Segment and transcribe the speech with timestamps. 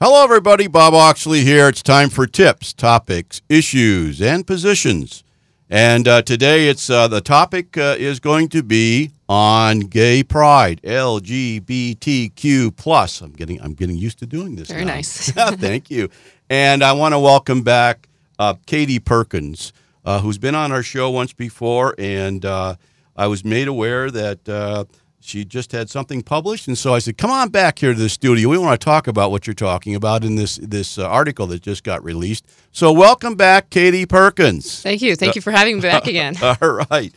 [0.00, 0.68] Hello, everybody.
[0.68, 1.66] Bob Oxley here.
[1.66, 5.24] It's time for tips, topics, issues, and positions.
[5.68, 10.80] And uh, today, it's uh, the topic uh, is going to be on gay pride,
[10.84, 13.20] LGBTQ plus.
[13.20, 14.68] I'm getting I'm getting used to doing this.
[14.68, 14.94] Very now.
[14.94, 15.32] nice.
[15.32, 16.10] Thank you.
[16.48, 18.08] And I want to welcome back
[18.38, 19.72] uh, Katie Perkins,
[20.04, 22.76] uh, who's been on our show once before, and uh,
[23.16, 24.84] I was made aware that uh,
[25.20, 28.08] she just had something published, and so I said, "Come on back here to the
[28.08, 28.48] studio.
[28.48, 31.62] We want to talk about what you're talking about in this this uh, article that
[31.62, 34.82] just got released." So, welcome back, Katie Perkins.
[34.82, 35.16] Thank you.
[35.16, 36.36] Thank you for having me back again.
[36.42, 37.12] All right.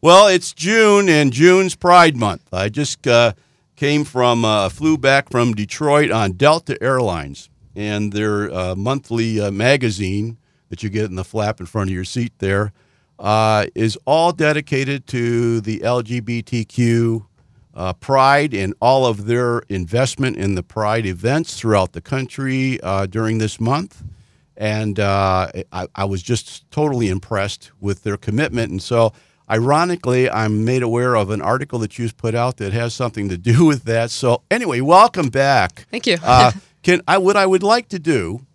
[0.00, 2.52] Well, it's June and June's Pride Month.
[2.52, 3.32] I just uh,
[3.76, 9.50] came from, uh, flew back from Detroit on Delta Airlines, and their uh, monthly uh,
[9.50, 10.36] magazine
[10.68, 12.72] that you get in the flap in front of your seat there
[13.18, 17.24] uh, is all dedicated to the LGBTQ
[17.76, 23.06] uh, Pride and all of their investment in the Pride events throughout the country uh,
[23.06, 24.02] during this month.
[24.56, 28.70] And uh, I, I was just totally impressed with their commitment.
[28.70, 29.12] And so,
[29.50, 33.36] ironically, I'm made aware of an article that you've put out that has something to
[33.36, 34.10] do with that.
[34.10, 35.86] So, anyway, welcome back.
[35.90, 36.16] Thank you.
[36.22, 37.18] Uh, can I?
[37.18, 38.46] What I would like to do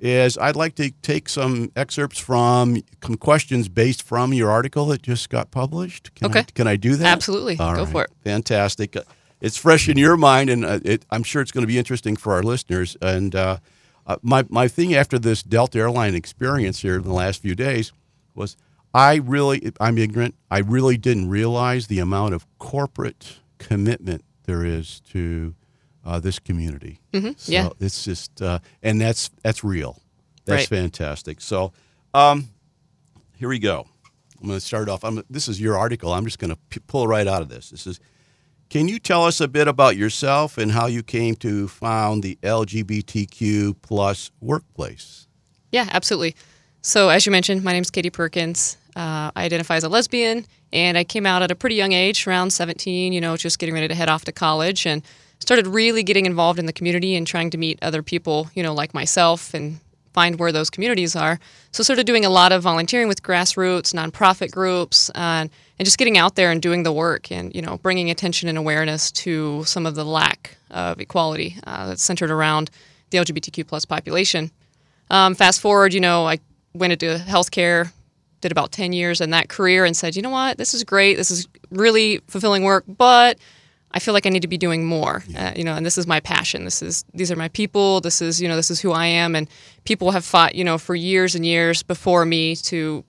[0.00, 5.02] is I'd like to take some excerpts from some questions based from your article that
[5.02, 6.14] just got published.
[6.14, 6.44] Can I, Okay.
[6.54, 7.06] can I do that?
[7.06, 7.58] Absolutely.
[7.58, 7.92] All Go right.
[7.92, 8.10] for it.
[8.24, 8.96] Fantastic.
[9.40, 12.16] It's fresh in your mind, and uh, it, I'm sure it's going to be interesting
[12.16, 12.96] for our listeners.
[13.00, 13.58] And uh,
[14.06, 17.92] uh, my my thing after this Delta airline experience here in the last few days
[18.34, 18.56] was
[18.94, 20.34] I really I'm ignorant.
[20.50, 25.54] I really didn't realize the amount of corporate commitment there is to
[26.04, 27.00] uh, this community.
[27.12, 27.68] Mhm, So yeah.
[27.80, 30.00] it's just uh, and that's that's real.
[30.44, 30.78] That's Right.
[30.80, 31.40] fantastic.
[31.40, 31.72] So
[32.14, 32.48] um,
[33.36, 33.86] here we go.
[34.40, 35.04] I'm going to start off.
[35.04, 36.12] I'm, this is your article.
[36.14, 37.70] I'm just going to p- pull right out of this.
[37.70, 38.00] This is.
[38.70, 42.38] Can you tell us a bit about yourself and how you came to found the
[42.42, 45.26] LGBTQ plus workplace?
[45.72, 46.34] Yeah, absolutely.
[46.82, 48.76] So, as you mentioned, my name is Katie Perkins.
[48.96, 52.26] Uh, I identify as a lesbian, and I came out at a pretty young age,
[52.26, 55.02] around 17, you know, just getting ready to head off to college, and
[55.38, 58.74] started really getting involved in the community and trying to meet other people, you know,
[58.74, 59.80] like myself and
[60.12, 61.38] find where those communities are.
[61.70, 66.18] So, started doing a lot of volunteering with grassroots, nonprofit groups, and, and just getting
[66.18, 69.86] out there and doing the work and, you know, bringing attention and awareness to some
[69.86, 72.70] of the lack of equality uh, that's centered around
[73.10, 74.50] the LGBTQ plus population.
[75.10, 76.38] Um, fast forward, you know, I
[76.74, 77.92] went into healthcare,
[78.40, 81.16] did about 10 years in that career, and said, you know what, this is great.
[81.16, 83.38] This is really fulfilling work, but
[83.92, 85.24] I feel like I need to be doing more.
[85.36, 86.64] Uh, you know, and this is my passion.
[86.64, 88.00] This is these are my people.
[88.00, 89.48] This is you know this is who I am, and
[89.84, 93.04] people have fought you know for years and years before me to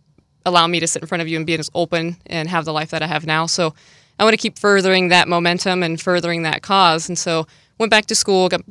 [0.45, 2.73] allow me to sit in front of you and be as open and have the
[2.73, 3.45] life that I have now.
[3.45, 3.73] So
[4.17, 7.09] I want to keep furthering that momentum and furthering that cause.
[7.09, 7.45] And so
[7.77, 8.61] went back to school, got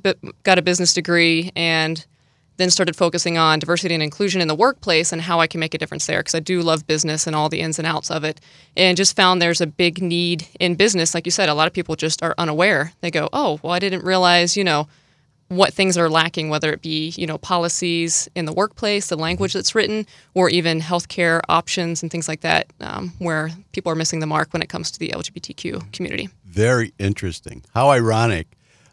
[0.43, 2.05] got a business degree, and
[2.59, 5.75] then started focusing on diversity and inclusion in the workplace and how I can make
[5.75, 8.25] a difference there because I do love business and all the ins and outs of
[8.25, 8.41] it.
[8.77, 11.15] And just found there's a big need in business.
[11.15, 12.93] Like you said, a lot of people just are unaware.
[13.01, 14.89] They go, oh, well, I didn't realize, you know,
[15.49, 19.55] what things are lacking, whether it be, you know, policies in the workplace, the language
[19.55, 24.21] that's written, or even healthcare options and things like that, um, where people are missing
[24.21, 26.29] the mark when it comes to the LGBTQ community.
[26.45, 27.65] Very interesting.
[27.73, 28.49] How ironic.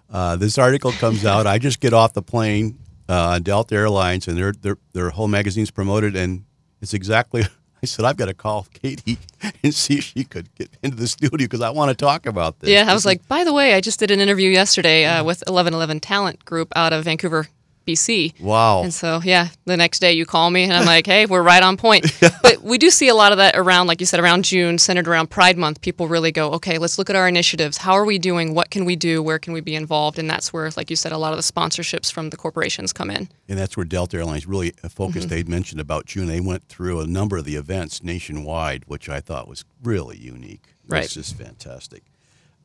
[0.09, 1.45] Uh, this article comes out.
[1.47, 2.77] I just get off the plane
[3.09, 6.45] uh, on Delta Airlines, and their their their whole magazine's promoted, and
[6.81, 7.43] it's exactly.
[7.83, 9.19] I said I've got to call Katie
[9.63, 12.59] and see if she could get into the studio because I want to talk about
[12.59, 12.69] this.
[12.71, 15.05] Yeah, I This was is- like, by the way, I just did an interview yesterday
[15.05, 17.47] uh, with 1111 Talent Group out of Vancouver,
[17.85, 18.39] BC.
[18.41, 18.83] wow.
[18.83, 21.61] And so, yeah, the next day you call me and I'm like, hey, we're right
[21.61, 22.05] on point.
[22.19, 25.07] But we do see a lot of that around, like you said, around June, centered
[25.07, 25.81] around Pride Month.
[25.81, 27.77] People really go, okay, let's look at our initiatives.
[27.77, 28.53] How are we doing?
[28.53, 29.21] What can we do?
[29.21, 30.19] Where can we be involved?
[30.19, 33.09] And that's where, like you said, a lot of the sponsorships from the corporations come
[33.09, 33.29] in.
[33.47, 35.29] And that's where Delta Airlines really focused.
[35.29, 36.27] They mentioned about June.
[36.27, 40.63] They went through a number of the events nationwide, which I thought was really unique.
[40.87, 41.03] Right.
[41.03, 42.03] It's just fantastic.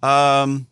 [0.03, 0.67] Um,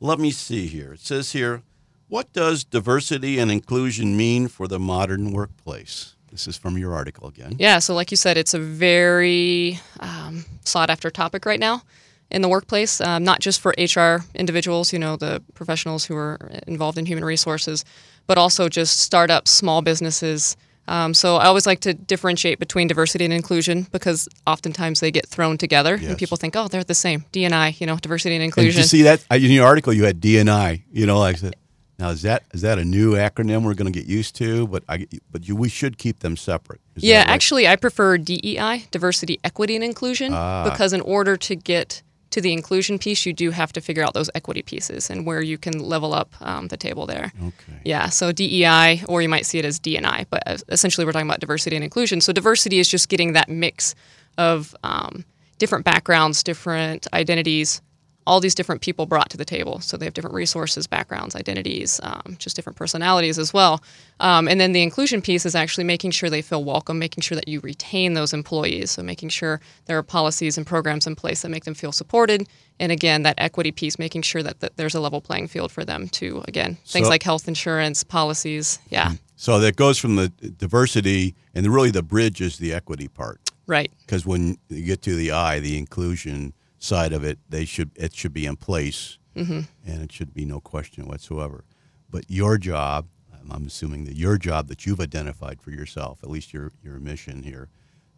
[0.00, 0.94] let me see here.
[0.94, 1.62] It says here,
[2.08, 6.14] what does diversity and inclusion mean for the modern workplace?
[6.30, 7.56] This is from your article again.
[7.58, 11.82] Yeah, so like you said, it's a very um, sought after topic right now
[12.30, 16.38] in the workplace, um, not just for HR individuals, you know, the professionals who are
[16.66, 17.84] involved in human resources,
[18.26, 20.56] but also just startups, small businesses.
[20.88, 25.26] Um, so I always like to differentiate between diversity and inclusion because oftentimes they get
[25.26, 26.08] thrown together Yes.
[26.10, 27.24] and people think, oh, they're the same.
[27.32, 28.80] D&I, you know, diversity and And inclusion.
[28.82, 30.84] you see that in your article, you had D and I.
[30.92, 31.56] You know, like I said,
[31.98, 34.66] now is that is that a new acronym we're going to get used to?
[34.66, 36.80] But I but you, we should keep them separate.
[36.94, 37.28] Is Yeah, right?
[37.28, 40.64] actually, I prefer DEI, diversity, equity, and inclusion, Ah.
[40.70, 44.12] because in order to get to the inclusion piece, you do have to figure out
[44.12, 47.32] those equity pieces and where you can level up um, the table there.
[47.40, 47.80] Okay.
[47.84, 51.40] Yeah, so DEI, or you might see it as DNI, but essentially we're talking about
[51.40, 52.20] diversity and inclusion.
[52.20, 53.94] So diversity is just getting that mix
[54.36, 55.24] of um,
[55.58, 57.80] different backgrounds, different identities,
[58.26, 59.80] all these different people brought to the table.
[59.80, 63.82] So they have different resources, backgrounds, identities, um, just different personalities as well.
[64.20, 67.36] Um, and then the inclusion piece is actually making sure they feel welcome, making sure
[67.36, 68.90] that you retain those employees.
[68.90, 72.48] So making sure there are policies and programs in place that make them feel supported.
[72.80, 75.84] And again, that equity piece, making sure that, that there's a level playing field for
[75.84, 78.78] them to, again, things So- like health insurance, policies.
[78.90, 83.40] Yeah, So that goes from the diversity, and really the bridge is the equity part.
[83.68, 83.90] right.
[84.04, 88.14] Because when you get to the I, the inclusion side of it, they should it
[88.14, 89.60] should be in place, Mm-hmm.
[89.86, 91.64] and it should be no question whatsoever.
[92.10, 96.30] But your job, I'm- I'm assuming that your job that you've identified for yourself, at
[96.30, 97.68] least your your mission here,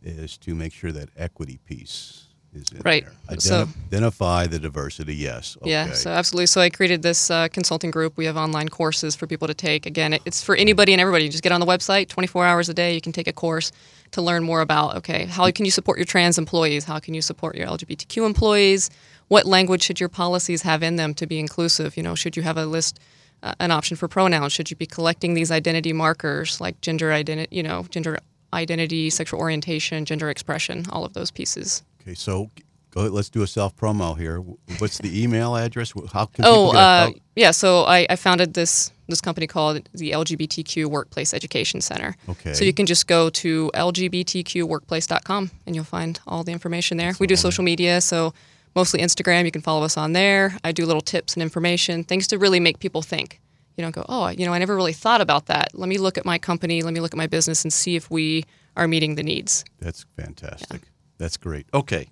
[0.02, 2.27] is to make sure that equity piece
[2.58, 3.04] is in Right.
[3.28, 3.40] there.
[3.40, 5.14] So- identify the diversity.
[5.14, 5.56] Yes.
[5.62, 5.70] Okay.
[5.70, 6.46] Yeah, so absolutely.
[6.46, 8.16] So I created this uh, consulting group.
[8.16, 9.86] We have online courses for people to take.
[9.86, 11.24] Again, it's for anybody and everybody.
[11.24, 12.94] You just get on the website, 24 hours a day.
[12.94, 13.72] You can take a course
[14.12, 16.84] to learn more about okay, how can you support your trans employees?
[16.84, 18.90] How can you support your LGBTQ employees?
[19.28, 21.96] What language should your policies have in them to be inclusive?
[21.96, 22.98] You know, should you have a list,
[23.42, 24.52] uh, an option for pronouns?
[24.54, 28.18] Should you be collecting these identity markers like gender identity, you know, gender
[28.54, 31.82] identity, sexual orientation, gender expression, all of those pieces.
[32.08, 32.14] Okay.
[32.14, 32.50] So.
[32.90, 34.38] Go, let's do a self promo here.
[34.78, 35.92] What's the email address?
[36.10, 37.50] How can people Oh, uh, yeah.
[37.50, 42.16] So I, I founded this this company called the LGBTQ Workplace Education Center.
[42.28, 42.54] Okay.
[42.54, 47.12] So you can just go to lgbtqworkplace.com and you'll find all the information there.
[47.18, 48.32] we do social media, so
[48.74, 49.44] mostly Instagram.
[49.44, 50.56] You can follow us on there.
[50.64, 53.40] I do little tips and information, things to really make people think.
[53.76, 55.68] You don't go, oh, you know, I never really thought about that.
[55.72, 56.82] Let me look at my company.
[56.82, 58.44] Let me look at my business and see if we
[58.76, 59.64] are meeting the needs.
[59.78, 60.82] That's fantastic.
[61.18, 61.66] That's great.
[61.74, 62.08] Okay.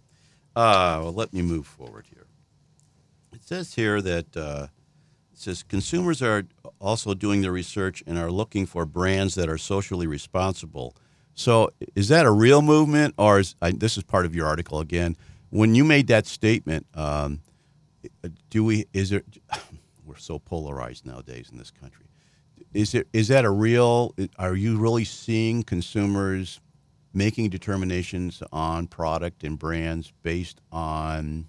[0.55, 2.27] Uh, well, let me move forward here.
[3.33, 4.67] It says here that uh,
[5.33, 6.45] it says consumers are
[6.81, 10.97] also doing their research and are looking for brands that are socially responsible.
[11.35, 14.81] So, is that a real movement, or is I, this is part of your article
[14.81, 15.17] again?
[15.51, 17.43] When you made that statement, um,
[18.49, 18.87] do we?
[18.93, 19.23] Is there?
[20.07, 22.07] We're so polarized nowadays in this country.
[22.73, 23.07] Is it?
[23.13, 24.15] Is that a real?
[24.39, 26.61] Are you really seeing consumers
[27.17, 31.47] making determinations on product and brands based on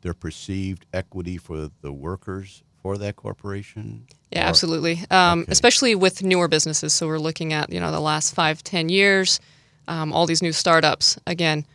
[0.00, 4.06] their perceived equity for the workers for that corporation?
[4.32, 5.04] Yeah, Or- absolutely.
[5.10, 5.52] Um, Okay.
[5.52, 6.92] Especially with newer businesses.
[6.94, 9.38] So we're looking at you know the last five, ten years,
[9.86, 11.18] um, all these new startups.
[11.26, 11.66] Again,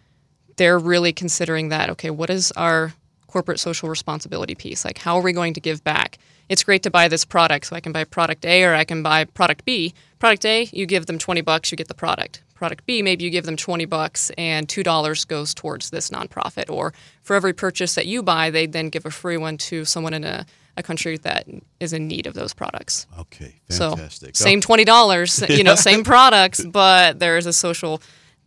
[0.57, 1.89] they're really considering that.
[1.91, 2.93] Okay, what is our
[3.27, 4.83] corporate social responsibility piece?
[4.83, 6.17] Like, how are we going to give back?
[6.49, 9.03] It's great to buy this product, so I can buy product A or I can
[9.03, 9.93] buy product B.
[10.19, 12.43] Product A, you give them twenty bucks, you get the product.
[12.55, 16.69] Product B, maybe you give them twenty bucks and two dollars goes towards this nonprofit.
[16.71, 20.13] Or for every purchase that you buy, they then give a free one to someone
[20.15, 21.45] in a, a country that
[21.79, 23.05] is in need of those products.
[23.19, 24.35] Okay, So fantastic.
[24.35, 28.01] same twenty dollars, you know, same products, but there is a social.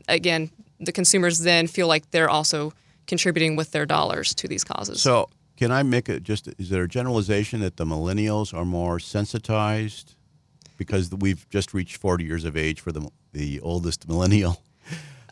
[0.09, 0.51] Again,
[0.81, 2.73] the consumers then feel like they're also
[3.07, 5.01] contributing with their dollars to these causes.
[5.03, 6.49] So, can I make it just?
[6.59, 10.17] Is there a generalization that the millennials are more sensitized
[10.81, 14.63] because we've just reached forty years of age for the the oldest millennial?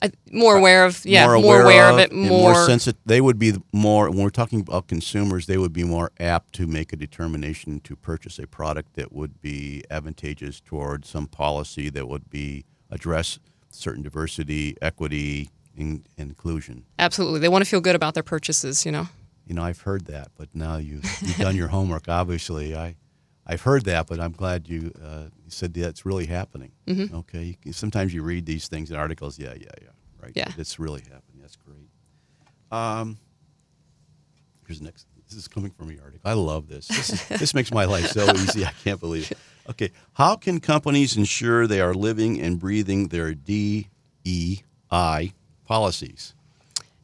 [0.01, 2.55] I- uh, more aware of, yeah, more, more aware, of it, and more.
[2.67, 5.47] sensi- They would be more when we're talking about consumers.
[5.47, 9.41] They would be more apt to make a determination to purchase a product that would
[9.41, 13.41] be advantageous toward some policy that would be address
[13.71, 16.85] certain diversity, equity, in, inclusion.
[16.99, 18.85] Absolutely, they want to feel good about their purchases.
[18.87, 19.09] You know.
[19.47, 22.07] You know, I've heard that, but now you've, you've done your homework.
[22.07, 22.97] Obviously, I,
[23.49, 26.73] I've heard that, but I'm glad you, uh, said that's really happening.
[26.87, 27.17] Mm-hmm.
[27.17, 29.39] Okay, sometimes you read these things in articles.
[29.39, 29.89] Yeah, yeah, yeah.
[30.21, 30.33] Right.
[30.35, 30.53] Yeah.
[30.59, 31.41] It's really happening.
[31.41, 31.89] That's great.
[32.71, 33.19] Um,
[34.67, 35.07] here's the next.
[35.29, 36.29] This is coming from your article.
[36.29, 36.89] I love this.
[36.89, 38.65] This, is, this makes my life so easy.
[38.65, 39.39] I can't believe it.
[39.71, 43.85] Okay, how can companies ensure they are living and breathing their DEI
[45.67, 46.35] policies?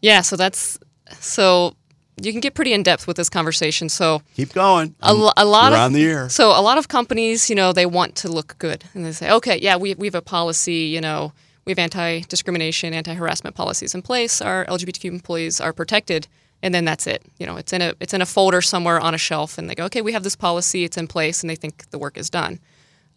[0.01, 0.79] Yeah, so that's
[1.21, 1.77] so
[2.23, 3.89] you can get pretty in depth with this conversation.
[3.89, 4.95] So Keep going.
[5.01, 6.29] a, lo- a lot You're of on the air.
[6.29, 9.31] So a lot of companies, you know, they want to look good, and they say,
[9.31, 11.33] okay, yeah, we we have a policy, you know,
[11.65, 14.41] we have anti-discrimination, anti-harassment policies in place.
[14.43, 16.29] Our LGBTQ employees are protected,
[16.63, 17.23] and then that's it.
[17.39, 19.75] You know, it's in a it's in a folder somewhere on a shelf, and they
[19.75, 22.31] go, okay, we have this policy, it's in place, and they think the work is
[22.31, 22.61] done.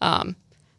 [0.00, 0.36] Um,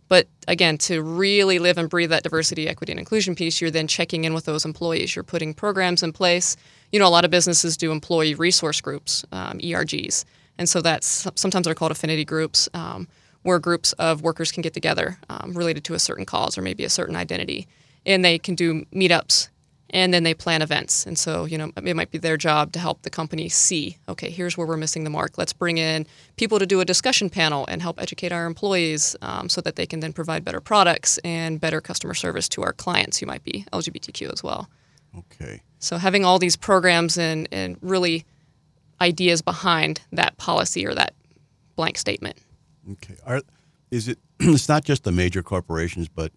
[0.08, 3.88] but again, to really live and breathe that diversity, equity, and inclusion piece, you're then
[3.88, 5.16] checking in with those employees.
[5.16, 6.58] You're putting programs in place.
[6.92, 10.26] You know, a lot of businesses do employee resource groups, um, ERGs,
[10.58, 13.08] and so that's sometimes they're called affinity groups, um,
[13.44, 16.84] where groups of workers can get together um, related to a certain cause or maybe
[16.84, 17.68] a certain identity,
[18.06, 19.50] and they can do meetups
[19.92, 21.06] and then they plan events.
[21.06, 24.30] And so, you know, it might be their job to help the company see, okay,
[24.30, 25.38] here's where we're missing the mark.
[25.38, 26.06] Let's bring in
[26.38, 29.86] people to do a discussion panel and help educate our employees um, so that they
[29.86, 33.66] can then provide better products and better customer service to our clients who might be
[33.74, 34.70] LGBTQ as well.
[35.18, 35.62] Okay.
[35.80, 38.26] So having all these programs and, and really
[39.02, 41.14] ideas behind that policy or that
[41.76, 42.38] blank statement.
[42.92, 43.16] Okay.
[43.26, 43.42] Are,
[43.92, 44.20] is it?
[44.42, 46.32] It's not just the major corporations, but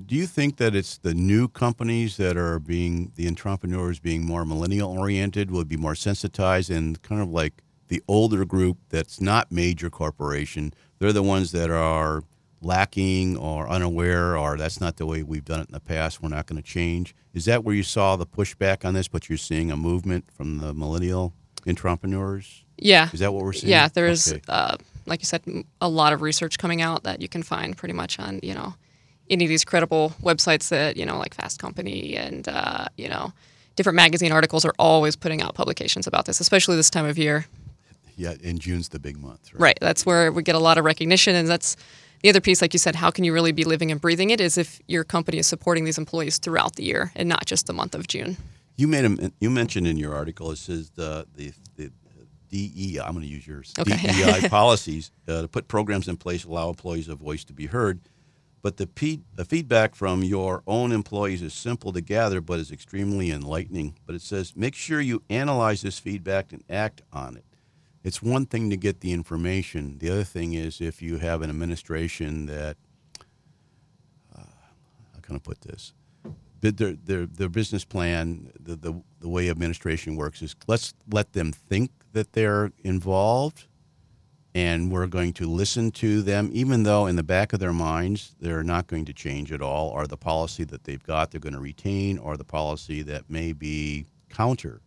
[0.00, 4.44] do you think that it's the new companies that are being the entrepreneurs being more
[4.44, 9.52] millennial oriented, will be more sensitized, and kind of like the older group that's not
[9.52, 10.72] major corporation?
[10.98, 12.22] They're the ones that are
[12.64, 16.22] lacking or unaware, or that's not the way we've done it in the past.
[16.22, 17.14] We're not going to change.
[17.32, 19.08] Is that where you saw the pushback on this?
[19.08, 21.32] But you're seeing a movement from the millennial
[21.66, 22.64] entrepreneurs.
[22.76, 23.08] Yeah.
[23.12, 23.70] Is that what we're seeing?
[23.70, 24.40] Yeah, there's, Okay.
[24.48, 25.42] uh, like you said,
[25.80, 28.74] a lot of research coming out that you can find pretty much on, you know,
[29.30, 33.32] any of these credible websites that, you know, like Fast Company and, uh, you know,
[33.76, 37.46] different magazine articles are always putting out publications about this, especially this time of year.
[38.16, 39.60] Yeah, and June's the big month, right?
[39.60, 39.78] Right.
[39.80, 41.34] That's where we get a lot of recognition.
[41.34, 41.76] And that's
[42.24, 44.40] the other piece, like you said, how can you really be living and breathing it
[44.40, 47.74] is if your company is supporting these employees throughout the year and not just the
[47.74, 48.38] month of June.
[48.76, 51.90] You made a, you mentioned in your article it says the the, the
[52.48, 53.00] DEI.
[53.00, 53.74] I'm going to use yours.
[53.78, 53.98] Okay.
[53.98, 58.00] DEI policies uh, to put programs in place allow employees a voice to be heard.
[58.62, 62.72] But the, pe- the feedback from your own employees is simple to gather, but is
[62.72, 63.96] extremely enlightening.
[64.06, 67.44] But it says make sure you analyze this feedback and act on it.
[68.04, 69.98] It's one thing to get the information.
[69.98, 72.76] The other thing is if you have an administration that,
[74.36, 74.42] uh,
[75.14, 75.94] how can I put this?
[76.72, 81.52] their, their, their business plan, the, the, the way administration works is let's let them
[81.52, 83.66] think that they're involved
[84.54, 88.36] and we're going to listen to them, even though in the back of their minds
[88.40, 91.54] they're not going to change at all, or the policy that they've got they're going
[91.54, 94.80] to retain, or the policy that may be counter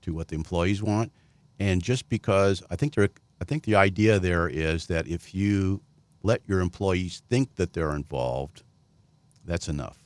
[0.00, 1.12] to what the employees want.
[1.58, 3.08] And just because I think there,
[3.40, 5.80] I think the idea there is that if you
[6.22, 8.62] let your employees think that they're involved,
[9.44, 9.98] that's enough.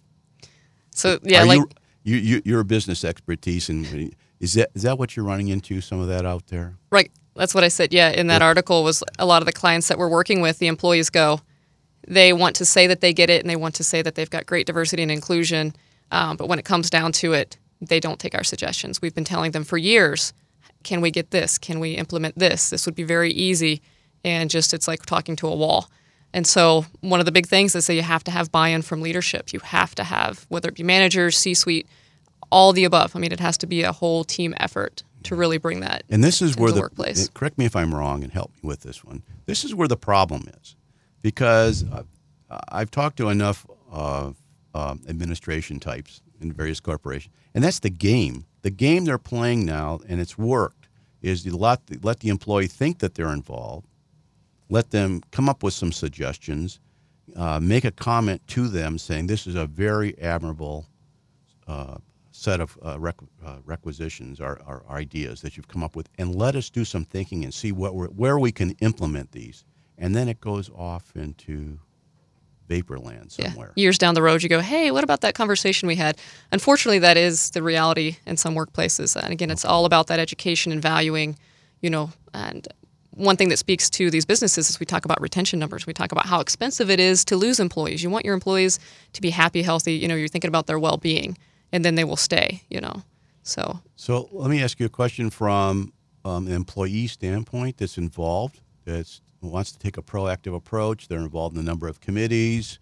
[0.90, 1.58] So, yeah, Are like.
[1.58, 1.68] you,
[2.04, 5.80] you, you you're a business expertise, and is that is that what you're running into?
[5.80, 6.76] Some of that out there.
[6.90, 7.10] Right.
[7.34, 7.92] That's what I said.
[7.92, 8.46] Yeah, in that Yeah.
[8.46, 11.40] article was a lot of the clients that we're working with, the employees go,
[12.08, 14.30] they want to say that they get it and they want to say that they've
[14.30, 15.74] got great diversity and inclusion,
[16.12, 19.02] um, but when it comes down to it, they don't take our suggestions.
[19.02, 20.32] We've been telling them for years,
[20.86, 21.58] can we get this?
[21.58, 22.70] Can we implement this?
[22.70, 23.82] This would be very easy,
[24.24, 25.90] and just it's like talking to a wall.
[26.32, 29.00] And so one of the big things is that you have to have buy-in from
[29.00, 29.52] leadership.
[29.52, 31.88] You have to have whether it be managers, C-suite,
[32.50, 33.16] all the above.
[33.16, 36.22] I mean, it has to be a whole team effort to really bring that And
[36.22, 37.28] this is where the the workplace.
[37.30, 39.22] correct me if I'm wrong, and help me with this one.
[39.46, 40.76] This is where the problem is,
[41.20, 42.04] because uh,
[42.68, 44.30] I've talked to enough uh,
[44.72, 48.44] uh, administration types in various corporations, and that's the game.
[48.66, 50.88] The game they're playing now, and it's worked,
[51.22, 53.86] is you let let the employee think that they're involved,
[54.68, 56.80] let them come up with some suggestions,
[57.36, 60.88] uh, make a comment to them saying this is a very admirable
[61.68, 61.98] uh,
[62.32, 66.56] set of uh, uh, requisitions or, or ideas that you've come up with, and let
[66.56, 69.64] us do some thinking and see what where we can implement these.
[69.96, 71.78] And then it goes off into
[72.68, 73.72] vaporland somewhere.
[73.74, 73.82] Yeah.
[73.82, 76.16] Years down the road, you go, hey, what about that conversation we had?
[76.52, 79.16] Unfortunately, that is the reality in some workplaces.
[79.20, 81.36] And again, it's all about that education and valuing,
[81.80, 82.66] you know, and
[83.10, 85.86] one thing that speaks to these businesses is we talk about retention numbers.
[85.86, 88.02] We talk about how expensive it is to lose employees.
[88.02, 88.78] You want your employees
[89.14, 89.94] to be happy, healthy.
[89.94, 91.38] You know, you're thinking about their well-being,
[91.72, 92.62] and then they will stay.
[92.68, 93.02] You know,
[93.42, 95.94] so So let me ask you a question from
[96.26, 98.60] um, an employee standpoint that's involved,
[99.50, 101.08] wants to take a proactive approach.
[101.08, 102.78] They're involved in a number of committees.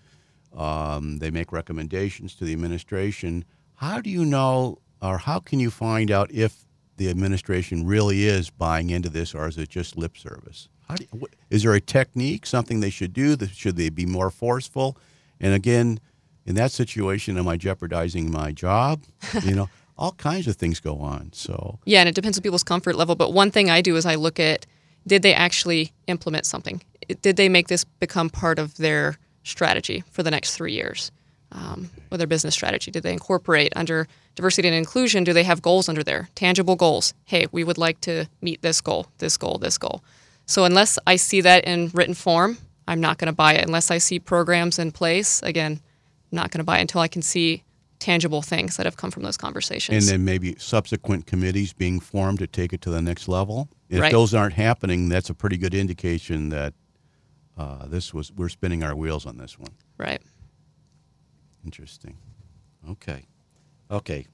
[0.56, 3.44] Um, they make recommendations to the administration.
[3.74, 6.64] How do you know, or how can you find out if
[6.96, 10.68] the administration really is buying into this, or is it just lip service?
[10.88, 13.34] How do you, wh- is there a technique, something they should do?
[13.36, 14.96] That should they be more forceful?
[15.40, 15.98] And again,
[16.46, 19.02] in that situation, am I jeopardizing my job?
[19.42, 19.68] You know,
[19.98, 21.30] all kinds of things go on.
[21.32, 23.14] So Yeah, and it depends on people's comfort level.
[23.16, 24.66] But one thing I do is I look at
[25.06, 26.82] did they actually implement something?
[27.22, 31.10] Did they make this become part of their strategy for the next three years?
[31.52, 32.90] Um, or their business strategy?
[32.90, 35.22] Did they incorporate under diversity and inclusion?
[35.22, 36.28] Do they have goals under there?
[36.34, 37.14] Tangible goals.
[37.26, 40.02] Hey, we would like to meet this goal, this goal, this goal.
[40.46, 42.58] So unless I see that in written form,
[42.88, 43.64] I'm not going to buy it.
[43.64, 45.80] Unless I see programs in place, again,
[46.32, 47.62] I'm not going to buy it until I can see
[47.98, 50.04] tangible things that have come from those conversations.
[50.08, 53.68] and then maybe subsequent committees being formed to take it to the next level.
[53.88, 54.12] If Right.
[54.12, 56.74] those aren't happening, that's a pretty good indication that
[57.56, 59.72] uh, this was we're spinning our wheels on this one.
[59.98, 60.20] right.
[61.64, 62.16] Interesting.
[62.90, 63.24] Okay.
[63.90, 64.26] Okay,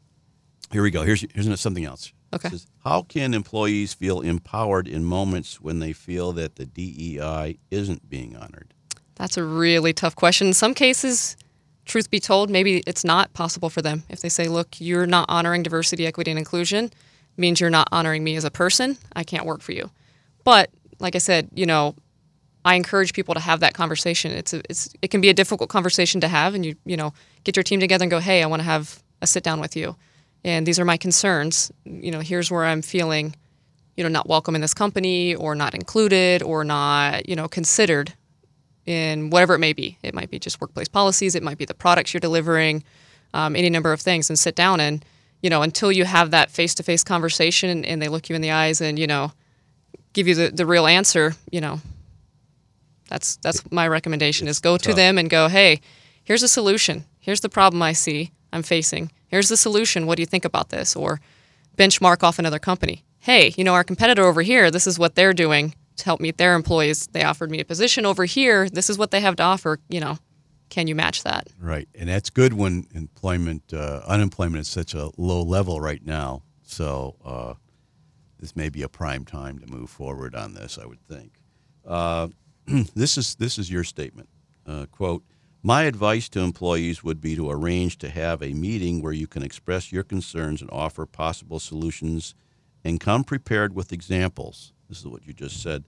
[0.73, 1.03] here we go.
[1.03, 2.13] Here's here's something else.
[2.33, 2.49] Okay.
[2.49, 8.09] Says, How can employees feel empowered in moments when they feel that the DEI isn't
[8.09, 8.73] being honored?
[9.17, 10.47] That's a really tough question.
[10.49, 11.37] In some cases,
[11.91, 14.05] truth be told, maybe it's not possible for them.
[14.09, 16.91] If they say, look, you're not honoring diversity, equity, and inclusion,
[17.37, 19.91] means you're not honoring me as a person, I can't work for you.
[20.45, 21.95] But like I said, you know,
[22.65, 24.33] I encourage people to have that conversation.
[24.33, 27.15] It's a, it's it can be a difficult conversation to have, and you you know
[27.45, 29.77] get your team together and go, hey, I want to have a sit down with
[29.77, 29.97] you
[30.45, 31.71] and these are my concerns.
[31.85, 33.35] You know, here's where I'm feeling,
[33.97, 38.15] you know, not welcome in this company or not included or not, you know, considered
[38.87, 39.99] in whatever it may be.
[40.03, 42.85] It might be just workplace policies, it might be the products you're delivering,
[43.35, 45.05] um, any number of things, and sit down and,
[45.43, 48.43] you know, until you have that face to face conversation and they look you in
[48.43, 49.33] the eyes and, you know,
[50.13, 51.81] give you the, the real answer, you know,
[53.09, 55.81] that's that's my recommendation is go to them and go, hey,
[56.23, 57.05] here's a solution.
[57.19, 60.07] Here's the problem I see I'm facing Here's the solution.
[60.07, 60.97] What do you think about this?
[60.97, 61.21] Or
[61.77, 63.05] benchmark off another company.
[63.21, 66.39] Hey, you know, our competitor over here, this is what they're doing to help meet
[66.39, 67.07] their employees.
[67.13, 68.69] They offered me a position over here.
[68.69, 69.79] This is what they have to offer.
[69.89, 70.19] You know,
[70.69, 71.49] can you match that?
[71.59, 71.89] Right.
[71.95, 76.43] And that's good when employment, uh, unemployment is such a low level right now.
[76.63, 77.55] So uh,
[78.39, 81.41] this may be a prime time to move forward on this, I would think.
[81.87, 82.29] Uh,
[82.95, 84.29] this is this is your statement.
[84.67, 85.25] Uh, quote
[85.63, 89.43] my advice to employees would be to arrange to have a meeting where you can
[89.43, 92.35] express your concerns and offer possible solutions
[92.83, 94.73] and come prepared with examples.
[94.91, 95.85] This is what you just said.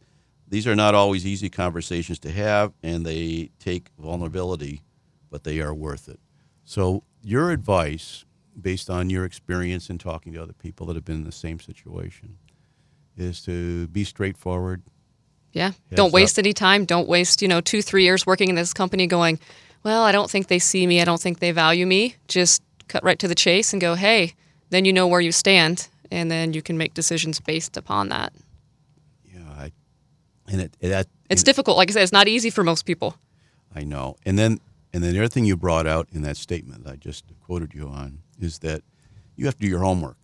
[0.48, 4.82] These are not always easy conversations to have, and they take vulnerability,
[5.30, 6.20] but they are worth it.
[6.64, 8.24] So, your advice,
[8.60, 11.58] based on your experience in talking to other people that have been in the same
[11.58, 12.38] situation,
[13.16, 14.82] is to be straightforward,
[15.52, 15.72] yeah.
[15.94, 16.44] don't waste up.
[16.44, 16.84] any time.
[16.84, 19.38] Don't waste, you know, two, three years working in this company going,
[19.82, 21.00] well, I don't think they see me.
[21.00, 22.16] I don't think they value me.
[22.28, 24.34] Just cut right to the chase and go, hey,
[24.70, 25.88] then you know where you stand.
[26.10, 28.32] And then you can make decisions based upon that.
[30.52, 31.76] And it, that, it's difficult.
[31.76, 33.16] Like I said, it's not easy for most people.
[33.74, 34.16] I know.
[34.24, 34.60] And then,
[34.92, 37.74] and then the other thing you brought out in that statement that I just quoted
[37.74, 38.82] you on is that
[39.34, 40.18] you have to do your homework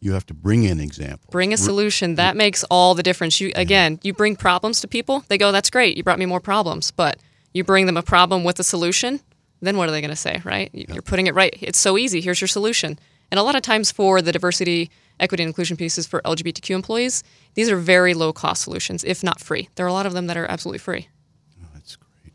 [0.00, 1.30] you have to bring in examples.
[1.30, 2.16] Bring a solution.
[2.16, 3.40] That makes all the difference.
[3.40, 5.24] You again, you bring problems to people.
[5.28, 5.96] They go, "That's great.
[5.96, 7.20] You brought me more problems." But
[7.52, 9.20] you bring them a problem with a solution,
[9.60, 10.70] then what are they going to say, right?
[10.72, 11.56] You're putting it right.
[11.60, 12.20] It's so easy.
[12.20, 12.98] Here's your solution.
[13.30, 14.90] And a lot of times for the diversity,
[15.22, 17.22] equity, and inclusion pieces for LGBTQ employees,
[17.54, 19.68] these are very low cost solutions, if not free.
[19.76, 21.08] There are a lot of them that are absolutely free.
[21.62, 22.34] Oh, that's great.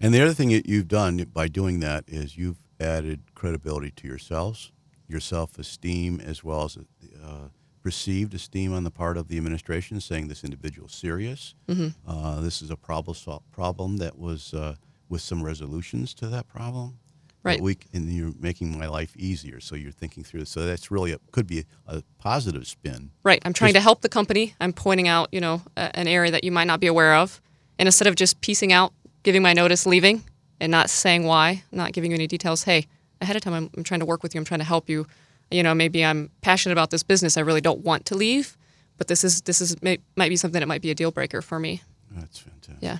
[0.00, 4.06] And the other thing that you've done by doing that is you've added credibility to
[4.06, 4.72] yourselves
[5.10, 6.78] your self esteem as well as
[7.22, 7.48] uh,
[7.82, 11.54] perceived esteem on the part of the administration, saying this individual is serious.
[11.68, 11.88] Mm-hmm.
[12.08, 13.16] Uh, this is a problem
[13.50, 14.76] problem that was uh,
[15.08, 16.99] with some resolutions to that problem.
[17.42, 17.60] Right.
[17.60, 20.44] We, and you're making my life easier, so you're thinking through.
[20.44, 23.10] So that's really a, could be a, positive spin.
[23.22, 23.40] Right.
[23.46, 24.54] I'm trying to help the company.
[24.60, 27.40] I'm pointing out, you know, a, an area that you might not be aware of,
[27.78, 30.22] and instead of just piecing out, giving my notice, leaving,
[30.60, 32.64] and not saying why, not giving you any details.
[32.64, 32.86] Hey,
[33.22, 33.54] ahead of time.
[33.54, 34.40] I'm, I'm trying to work with you.
[34.40, 35.06] I'm trying to help you.
[35.50, 37.36] You know, maybe I'm passionate about this business.
[37.38, 38.56] I really don't want to leave,
[38.98, 41.40] but this is this is may, might be something that might be a deal breaker
[41.40, 41.82] for me.
[42.10, 42.82] That's fantastic.
[42.82, 42.98] Yeah.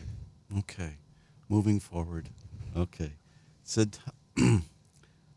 [0.59, 0.97] Okay.
[1.49, 2.29] Moving forward.
[2.77, 3.13] Okay.
[3.65, 3.99] Said,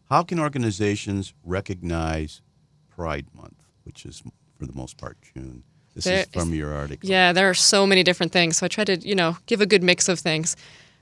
[0.09, 2.41] how can organizations recognize
[2.89, 4.23] Pride Month, which is
[4.57, 5.63] for the most part June?
[5.95, 7.07] This there, is from your article.
[7.07, 8.57] Yeah, there are so many different things.
[8.57, 10.55] So I try to, you know, give a good mix of things.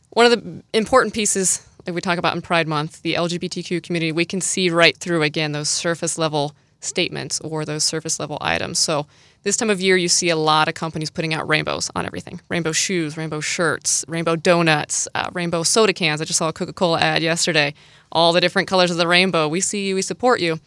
[0.09, 4.11] One of the important pieces like we talk about in Pride Month, the LGBTQ community,
[4.11, 8.79] we can see right through again those surface level statements or those surface level items.
[8.79, 9.07] So
[9.43, 12.41] this time of year, you see a lot of companies putting out rainbows on everything
[12.49, 16.21] rainbow shoes, rainbow shirts, rainbow donuts, uh, rainbow soda cans.
[16.21, 17.73] I just saw a Coca Cola ad yesterday.
[18.11, 19.47] All the different colors of the rainbow.
[19.47, 20.59] We see you, we support you.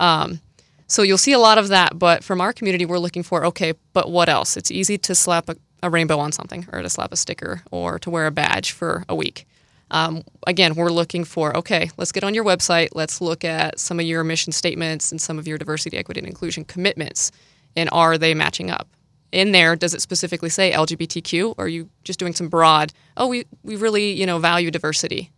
[0.00, 0.40] Um,
[0.86, 1.98] so you'll see a lot of that.
[1.98, 4.56] But from our community, we're looking for okay, but what else?
[4.56, 7.98] It's easy to slap a, a rainbow on something or to slap a sticker or
[8.00, 9.46] to wear a badge for a week.
[9.90, 12.88] Um, again, we're looking for okay, let's get on your website.
[12.94, 16.28] Let's look at some of your mission statements and some of your diversity, equity, and
[16.28, 17.32] inclusion commitments.
[17.76, 18.88] And are they matching up?
[19.32, 21.54] In there, does it specifically say LGBTQ?
[21.56, 25.30] Or are you just doing some broad, oh, we, we really you know value diversity?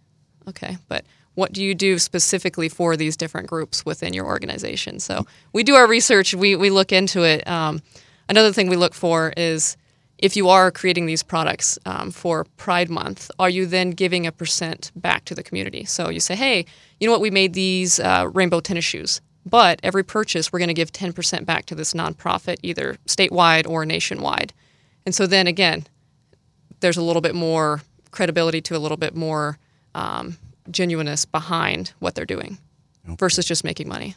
[0.48, 4.98] Okay, but what do you do specifically for these different groups within your organization?
[4.98, 7.46] So we do our research, we, we look into it.
[7.48, 7.80] Um,
[8.28, 9.76] another thing we look for is
[10.22, 14.32] if you are creating these products um, for Pride Month, are you then giving a
[14.32, 15.84] percent back to the community?
[15.84, 16.64] So you say, hey,
[17.00, 20.68] you know what, we made these uh, rainbow tennis shoes, but every purchase we're going
[20.68, 24.52] to give 10% back to this nonprofit, either statewide or nationwide.
[25.04, 25.88] And so then again,
[26.78, 27.82] there's a little bit more
[28.12, 29.58] credibility to a little bit more
[29.96, 30.38] um,
[30.70, 32.58] genuineness behind what they're doing.
[33.18, 34.14] versus just making money.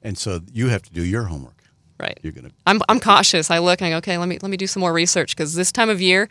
[0.00, 1.61] And so you have to do your homework.
[2.02, 2.18] Right.
[2.22, 3.50] You're to I'm, I'm cautious.
[3.50, 5.54] I look and I go, okay, let me let me do some more research because
[5.54, 6.28] this time of year,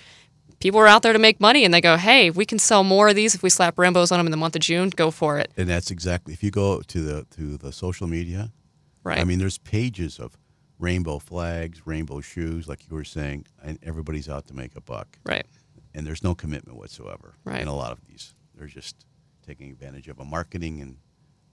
[0.59, 3.09] people are out there to make money and they go, hey, we can sell more
[3.09, 4.89] of these if we slap rainbows on them in the month of June.
[4.89, 5.49] Go for it.
[5.57, 8.51] and that's exactly if you go to the to the social media
[9.03, 9.17] Right.
[9.19, 10.37] i mean there's pages of
[10.77, 15.17] rainbow flags rainbow shoes like you were saying and everybody's out to make a buck
[15.25, 15.45] right.
[15.95, 17.61] and there's no commitment whatsoever Right.
[17.63, 19.07] in a lot of these they're just
[19.43, 20.97] taking advantage of a marketing and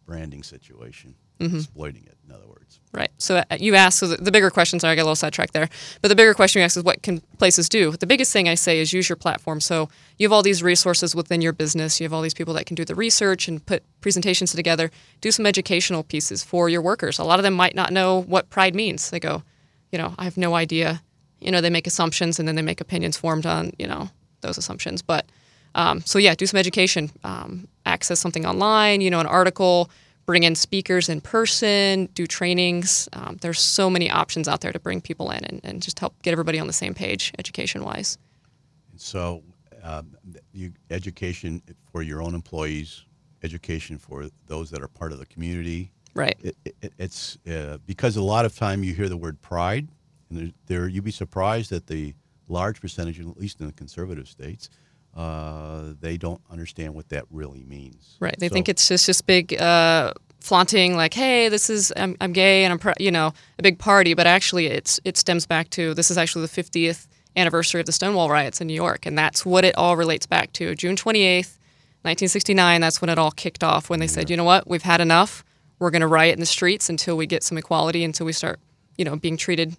[0.08, 1.58] branding situation Mm-hmm.
[1.58, 3.10] exploiting it in other words Right.
[3.18, 5.52] So uh, you asked, so the, the bigger question, sorry, I got a little sidetracked
[5.52, 5.68] there,
[6.00, 7.92] but the bigger question you asked is what can places do?
[7.92, 9.60] The biggest thing I say is use your platform.
[9.60, 12.00] So you have all these resources within your business.
[12.00, 14.90] You have all these people that can do the research and put presentations together.
[15.20, 17.18] Do some educational pieces for your workers.
[17.18, 19.10] A lot of them might not know what pride means.
[19.10, 19.42] They go,
[19.92, 21.02] you know, I have no idea.
[21.40, 24.56] You know, they make assumptions and then they make opinions formed on, you know, those
[24.58, 25.02] assumptions.
[25.02, 25.26] But
[25.74, 27.11] um, so yeah, do some education.
[27.24, 29.90] Um, access something online, you know, an article,
[30.26, 33.09] bring in speakers in person, do trainings.
[33.14, 36.20] Um, there's so many options out there to bring people in and, and just help
[36.22, 38.18] get everybody on the same page education wise.
[38.92, 39.42] and so
[39.83, 40.14] um,
[40.52, 43.04] you education for your own employees
[43.42, 46.37] education for those that are part of the community Right.
[46.42, 49.87] it, it, it's uh, because a lot of time you hear the word pride,
[50.28, 52.12] and there, there you'd be surprised that the
[52.48, 54.68] large percentage, at least in the conservative states,
[55.16, 58.16] uh, they don't understand what that really means.
[58.20, 58.34] Right.
[58.38, 62.32] They So- think it's just this big uh, flaunting, like, "Hey, this is I'm, I'm
[62.32, 65.70] gay and I'm pr-, you know a big party," but actually, it's it stems back
[65.70, 69.16] to this is actually the 50th anniversary of the Stonewall riots in New York, and
[69.18, 70.74] that's what it all relates back to.
[70.74, 71.58] June 28th,
[72.02, 72.80] 1969.
[72.80, 73.90] That's when it all kicked off.
[73.90, 74.68] When they said, "You know what?
[74.68, 75.44] We've had enough.
[75.80, 78.58] We're going to riot in the streets until we get some equality, until we start,
[78.96, 79.76] you know, being treated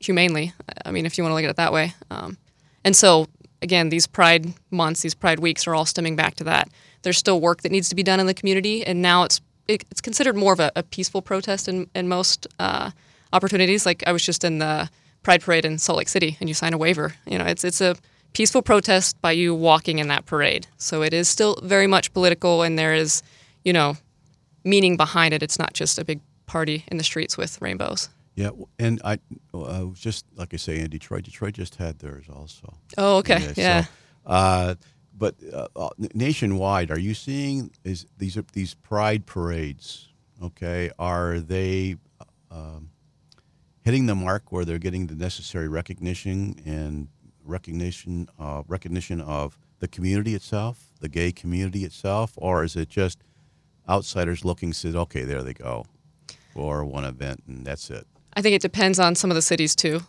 [0.00, 0.52] humanely.
[0.84, 1.94] I mean, if you want to look at it that way.
[2.10, 2.38] Um,
[2.84, 3.26] and so,
[3.62, 6.68] again, these Pride months, these Pride weeks are all stemming back to that.
[7.02, 9.84] There's still work that needs to be done in the community, and now it's it,
[9.90, 12.90] it's considered more of a, a peaceful protest in, in most uh,
[13.32, 13.86] opportunities.
[13.86, 14.90] Like I was just in the
[15.22, 17.14] Pride Parade in Salt Lake City, and you sign a waiver.
[17.26, 17.96] You know, it's it's a
[18.32, 20.66] peaceful protest by you walking in that parade.
[20.76, 23.22] So it is still very much political, and there is,
[23.64, 23.96] you know,
[24.64, 25.42] meaning behind it.
[25.42, 28.08] It's not just a big party in the streets with rainbows.
[28.40, 29.18] Yeah, and I
[29.52, 31.24] uh, was just like I say in Detroit.
[31.24, 32.72] Detroit just had theirs also.
[32.96, 33.84] Oh, okay, yeah.
[33.84, 33.90] so,
[34.24, 34.74] uh,
[35.14, 40.08] but uh, uh, nationwide, are you seeing is these are these pride parades?
[40.42, 41.96] Okay, are they
[42.50, 42.88] um,
[43.82, 47.08] hitting the mark where they're getting the necessary recognition and
[47.44, 53.18] recognition uh, recognition of the community itself, the gay community itself, or is it just
[53.86, 55.84] outsiders looking said, okay, there they go
[56.54, 58.06] for one event and that's it?
[58.34, 60.00] I think it depends on some of the cities too.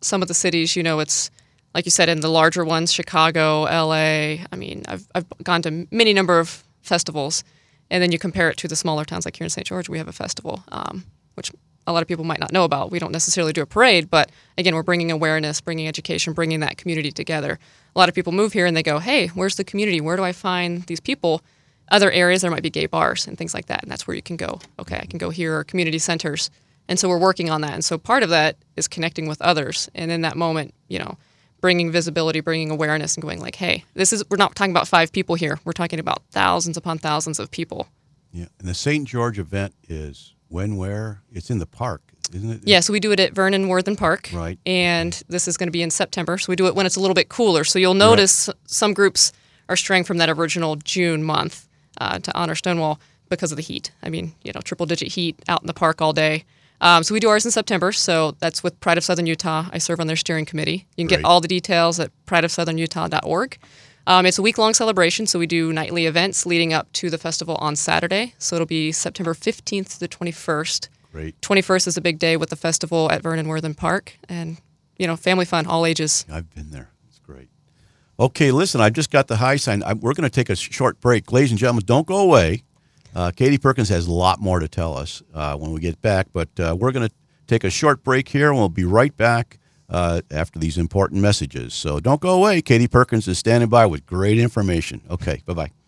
[0.00, 1.30] Some of the cities, you know, it's
[1.74, 4.44] like you said in the larger ones, Chicago, LA.
[4.50, 7.44] I mean, I've I've gone to many number of festivals,
[7.90, 9.66] and then you compare it to the smaller towns like here in St.
[9.66, 11.04] George, we have a festival, um,
[11.34, 11.50] which
[11.86, 12.90] a lot of people might not know about.
[12.90, 16.76] We don't necessarily do a parade, but again, we're bringing awareness, bringing education, bringing that
[16.76, 17.58] community together.
[17.94, 20.00] A lot of people move here and they go, "Hey, where's the community?
[20.00, 21.42] Where do I find these people?"
[21.90, 24.22] Other areas there might be gay bars and things like that, and that's where you
[24.22, 24.60] can go.
[24.78, 26.50] Okay, I can go here or community centers.
[26.88, 27.74] And so we're working on that.
[27.74, 29.88] And so part of that is connecting with others.
[29.94, 31.16] And in that moment, you know,
[31.60, 35.12] bringing visibility, bringing awareness, and going like, hey, this is, we're not talking about five
[35.12, 35.58] people here.
[35.64, 37.88] We're talking about thousands upon thousands of people.
[38.32, 39.06] Yeah, and the St.
[39.06, 41.22] George event is when, where?
[41.32, 42.02] It's in the park,
[42.34, 42.60] isn't it?
[42.64, 44.30] Yeah, so we do it at Vernon Worthen Park.
[44.32, 44.58] Right.
[44.66, 46.36] And this is going to be in September.
[46.38, 47.64] So we do it when it's a little bit cooler.
[47.64, 49.32] So you'll notice some groups
[49.68, 51.68] are straying from that original June month
[51.98, 53.92] uh, to honor Stonewall because of the heat.
[54.02, 56.44] I mean, you know, triple digit heat out in the park all day.
[56.82, 57.92] Um, so we do ours in September.
[57.92, 59.66] So that's with Pride of Southern Utah.
[59.72, 60.86] I serve on their steering committee.
[60.96, 63.58] You can get all the details at prideofsouthernutah.org.
[64.06, 67.18] Um, it's a week long celebration, so we do nightly events leading up to the
[67.18, 68.34] festival on Saturday.
[68.36, 70.88] So it'll be September 15th to the 21st.
[71.12, 71.40] Great.
[71.40, 74.58] 21st is a big day with the festival at Vernon Worthen Park, and
[74.98, 76.26] you know, family fun, all ages.
[76.30, 76.90] I've been there.
[77.08, 77.48] It's great.
[78.18, 79.82] Okay, listen, I've just got the high sign.
[79.84, 81.30] I, we're going to take a short break.
[81.30, 82.64] Ladies and gentlemen, don't go away.
[83.14, 86.28] Uh, Katie Perkins has a lot more to tell us uh, when we get back,
[86.32, 87.14] but uh, we're going to
[87.46, 91.74] take a short break here, and we'll be right back uh, after these important messages.
[91.74, 92.62] So don't go away.
[92.62, 95.02] Katie Perkins is standing by with great information.
[95.10, 95.81] Okay, bye bye.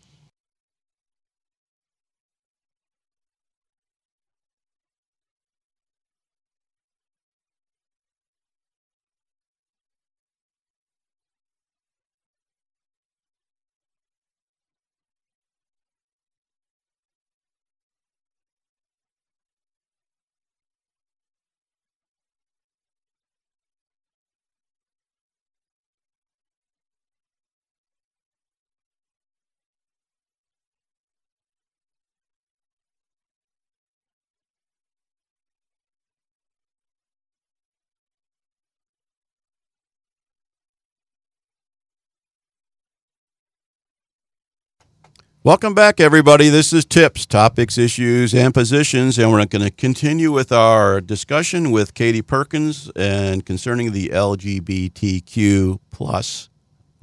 [45.45, 46.49] Welcome back, everybody.
[46.49, 51.71] This is Tips, Topics, Issues, and Positions, and we're going to continue with our discussion
[51.71, 56.49] with Katie Perkins and concerning the LGBTQ plus,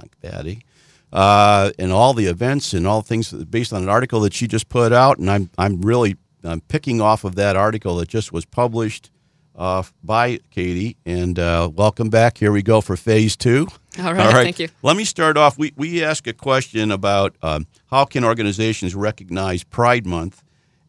[0.02, 0.64] like Patty,
[1.14, 4.70] uh, and all the events and all things based on an article that she just
[4.70, 5.20] put out.
[5.20, 9.12] And I'm I'm really I'm picking off of that article that just was published
[9.62, 10.98] uh, by Katie.
[11.06, 12.40] And uh, welcome back.
[12.40, 13.68] Here we go for phase two.
[14.00, 14.44] All right, All right.
[14.44, 14.70] thank you.
[14.82, 15.58] Let me start off.
[15.60, 20.44] We, we ask a question about um, how can organizations recognize Pride Month?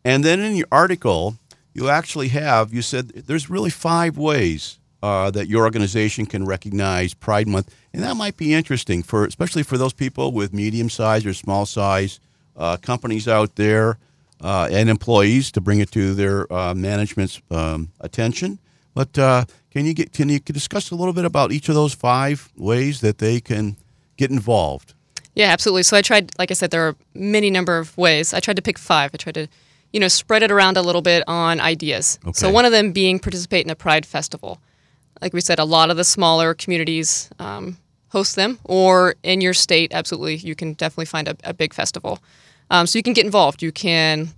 [0.04, 1.36] And then in your article,
[1.74, 7.12] you actually have, you said there's really five ways uh, that your organization can recognize
[7.12, 7.74] Pride Month.
[7.92, 11.66] And that might be interesting, for especially for those people with medium size or small
[11.66, 12.20] size
[12.56, 13.98] uh, companies out there
[14.42, 18.58] uh, and employees to bring it to their uh, management's um, attention.
[18.94, 21.94] But uh, can you get can you discuss a little bit about each of those
[21.94, 23.76] five ways that they can
[24.16, 24.94] get involved?
[25.34, 25.84] Yeah, absolutely.
[25.84, 28.34] So I tried, like I said, there are many number of ways.
[28.34, 29.12] I tried to pick five.
[29.14, 29.48] I tried to,
[29.90, 32.18] you know, spread it around a little bit on ideas.
[32.22, 32.32] Okay.
[32.32, 34.60] So one of them being participate in a Pride festival.
[35.22, 37.78] Like we said, a lot of the smaller communities um,
[38.08, 42.18] host them, or in your state, absolutely, you can definitely find a, a big festival.
[42.72, 43.62] Um, so you can get involved.
[43.62, 44.30] You can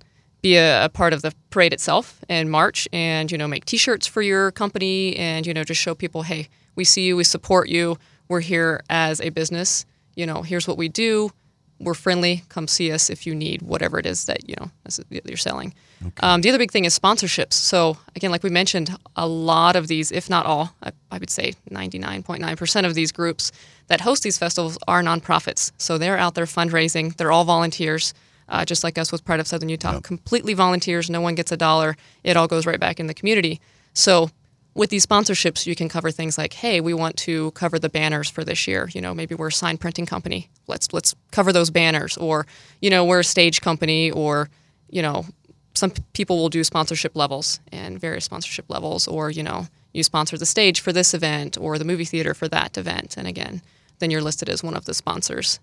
[0.43, 4.09] be a, a, part of the parade itself in March and, you know, make t-shirts
[4.09, 7.69] for your company and, you know, just show people, hey, we see you, we support
[7.69, 7.97] you,
[8.29, 11.31] we're here as a business, you know, here's what we do,
[11.79, 14.71] we're friendly, come see us if you need whatever it is that, you know,
[15.11, 15.75] you're selling.
[16.01, 16.15] Okay.
[16.21, 17.55] Um, the other big thing is sponsorships.
[17.55, 21.31] So again, like we mentioned, a lot of these, if not all, I, I would
[21.31, 23.53] say 99.9% of these groups
[23.89, 25.73] that host these festivals are nonprofits.
[25.79, 28.15] So they're out there fundraising, they're all volunteers
[28.49, 29.95] uh, just like us with Pride of Southern Utah.
[29.95, 30.03] Yep.
[30.03, 31.97] Completely volunteers, no one gets a dollar.
[32.23, 33.61] It all goes right back in the community.
[33.95, 34.31] So
[34.75, 38.29] with these sponsorships, you can cover things like, hey, we want to cover the banners
[38.29, 38.91] for this year.
[38.93, 40.51] You know, maybe we're a sign printing company.
[40.67, 42.17] Let's let's cover those banners.
[42.17, 42.47] Or,
[42.81, 44.51] you know, we're a stage company or,
[44.91, 45.27] you know,
[45.75, 50.37] some people will do sponsorship levels and various sponsorship levels, or, you know, you sponsor
[50.39, 53.17] the stage for this event or the movie theater for that event.
[53.17, 53.63] And again,
[53.99, 55.61] then you're listed as one of the sponsors.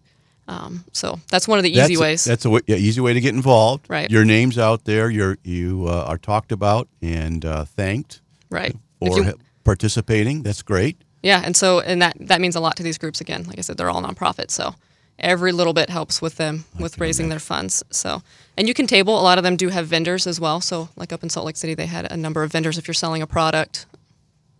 [0.47, 2.23] Um, so that's one of the easy that's ways.
[2.23, 3.89] That's a yeah, easy way to get involved.
[3.89, 4.09] Right.
[4.09, 5.09] Your name's out there.
[5.09, 8.21] You're you uh, are talked about and uh, thanked.
[8.49, 8.75] Right.
[9.01, 9.33] For you,
[9.63, 10.43] participating.
[10.43, 11.01] That's great.
[11.23, 13.21] Yeah, and so and that that means a lot to these groups.
[13.21, 14.75] Again, like I said, they're all nonprofits, so
[15.19, 17.29] every little bit helps with them with raising imagine.
[17.29, 17.83] their funds.
[17.91, 18.23] So,
[18.57, 19.19] and you can table.
[19.19, 20.61] A lot of them do have vendors as well.
[20.61, 22.95] So, like up in Salt Lake City, they had a number of vendors if you're
[22.95, 23.85] selling a product.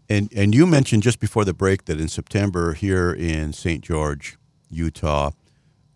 [0.09, 3.83] And and you mentioned just before the break that in September here in St.
[3.83, 4.37] George,
[4.69, 5.31] Utah,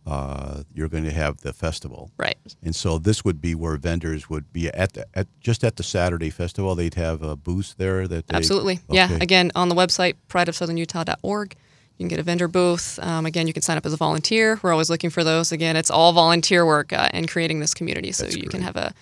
[0.05, 2.11] uh, you're going to have the festival.
[2.17, 2.37] Right.
[2.63, 5.83] And so this would be where vendors would be at, the, at just at the
[5.83, 6.75] Saturday festival.
[6.75, 8.73] They'd have a booth there that they, Absolutely.
[8.89, 8.95] Okay.
[8.95, 9.17] Yeah.
[9.19, 11.55] Again, on the website, prideofsouthernutah.org,
[11.97, 12.99] you can get a vendor booth.
[13.01, 14.59] Um, again, you can sign up as a volunteer.
[14.61, 15.51] We're always looking for those.
[15.51, 18.11] Again, it's all volunteer work uh, in creating this community.
[18.11, 18.51] So That's you great.
[18.51, 18.93] can have a,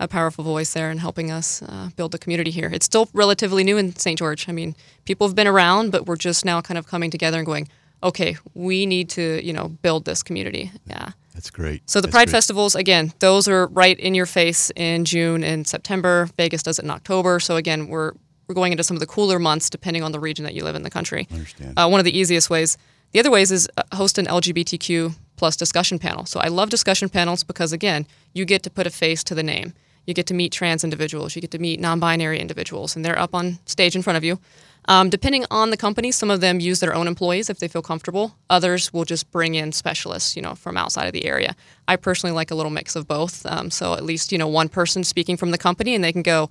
[0.00, 2.68] a powerful voice there and helping us uh, build the community here.
[2.72, 4.18] It's still relatively new in St.
[4.18, 4.48] George.
[4.48, 7.46] I mean, people have been around, but we're just now kind of coming together and
[7.46, 7.68] going,
[8.02, 10.70] okay, we need to, you know, build this community.
[10.86, 11.10] Yeah.
[11.34, 11.88] That's great.
[11.88, 12.32] So the That's Pride great.
[12.32, 16.28] festivals, again, those are right in your face in June and September.
[16.36, 17.40] Vegas does it in October.
[17.40, 18.12] So again, we're
[18.46, 20.74] we're going into some of the cooler months depending on the region that you live
[20.74, 21.28] in the country.
[21.30, 21.78] I understand.
[21.78, 22.76] Uh, one of the easiest ways.
[23.12, 26.26] The other ways is uh, host an LGBTQ plus discussion panel.
[26.26, 29.42] So I love discussion panels because again, you get to put a face to the
[29.44, 29.72] name.
[30.06, 31.36] You get to meet trans individuals.
[31.36, 34.40] You get to meet non-binary individuals, and they're up on stage in front of you.
[34.86, 37.82] Um, depending on the company, some of them use their own employees if they feel
[37.82, 38.36] comfortable.
[38.48, 41.54] Others will just bring in specialists, you know, from outside of the area.
[41.86, 43.44] I personally like a little mix of both.
[43.46, 46.22] Um, so at least you know one person speaking from the company, and they can
[46.22, 46.50] go,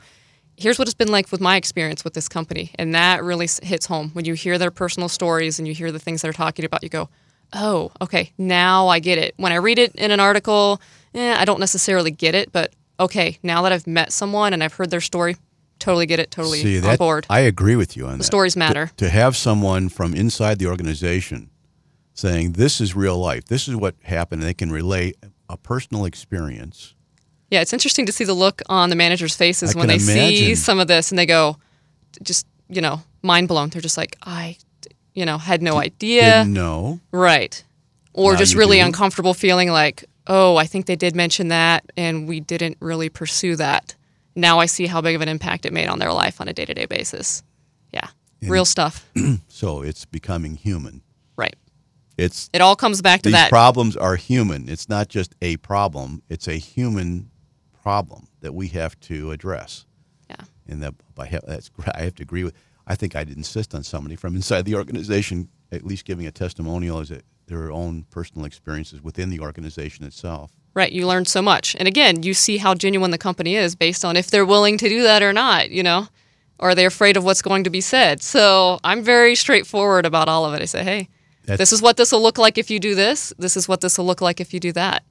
[0.55, 3.87] "Here's what it's been like with my experience with this company," and that really hits
[3.87, 6.83] home when you hear their personal stories and you hear the things they're talking about.
[6.83, 7.09] You go,
[7.53, 10.79] "Oh, okay, now I get it." When I read it in an article,
[11.13, 14.73] eh, I don't necessarily get it, but okay, now that I've met someone and I've
[14.73, 15.37] heard their story,
[15.79, 17.25] totally get it, totally See, on that, board.
[17.29, 18.23] I agree with you on the that.
[18.23, 18.87] stories matter.
[18.87, 21.49] To, to, have someone from inside the organization
[22.13, 25.13] saying, this is real life, this is what happened, and they can relay
[25.49, 26.93] a personal experience.
[27.49, 30.07] Yeah, it's interesting to see the look on the managers' faces I when they imagine.
[30.07, 31.57] see some of this and they go,
[32.21, 33.69] just, you know, mind blown.
[33.69, 34.57] They're just like, I,
[35.13, 36.43] you know, had no idea.
[36.43, 37.01] Didn't.
[37.11, 37.63] Right.
[38.13, 38.85] Or Now just really do.
[38.85, 43.55] uncomfortable feeling like, oh, I think they did mention that and we didn't really pursue
[43.55, 43.95] that.
[44.35, 46.53] Now I see how big of an impact it made on their life on a
[46.53, 47.43] day to day basis.
[47.91, 48.07] Yeah.
[48.41, 49.05] Real stuff.
[49.47, 51.01] So it's becoming human.
[51.35, 51.55] right.
[52.17, 53.49] It's It all comes back to these that.
[53.49, 54.69] problems are human.
[54.69, 56.21] It's not just a problem.
[56.29, 57.29] It's a human
[57.83, 59.85] problem that we have to address.
[60.29, 60.45] yeah.
[60.67, 60.93] And that
[61.27, 62.53] have, that's I have to agree with.
[62.87, 66.99] I think I'd insist on somebody from inside the organization at least giving a testimonial
[66.99, 70.51] as a, their own personal experiences within the organization itself.
[70.73, 71.75] Right, you learn so much.
[71.77, 74.87] And again, you see how genuine the company is based on if they're willing to
[74.87, 76.07] do that or not, you know?
[76.59, 78.21] Or are they afraid of what's going to be said?
[78.21, 80.61] So I'm very straightforward about all of it.
[80.61, 81.09] I say, hey,
[81.45, 83.33] That's- this is what this will look like if you do this.
[83.39, 85.03] This is what this will look like if you do that.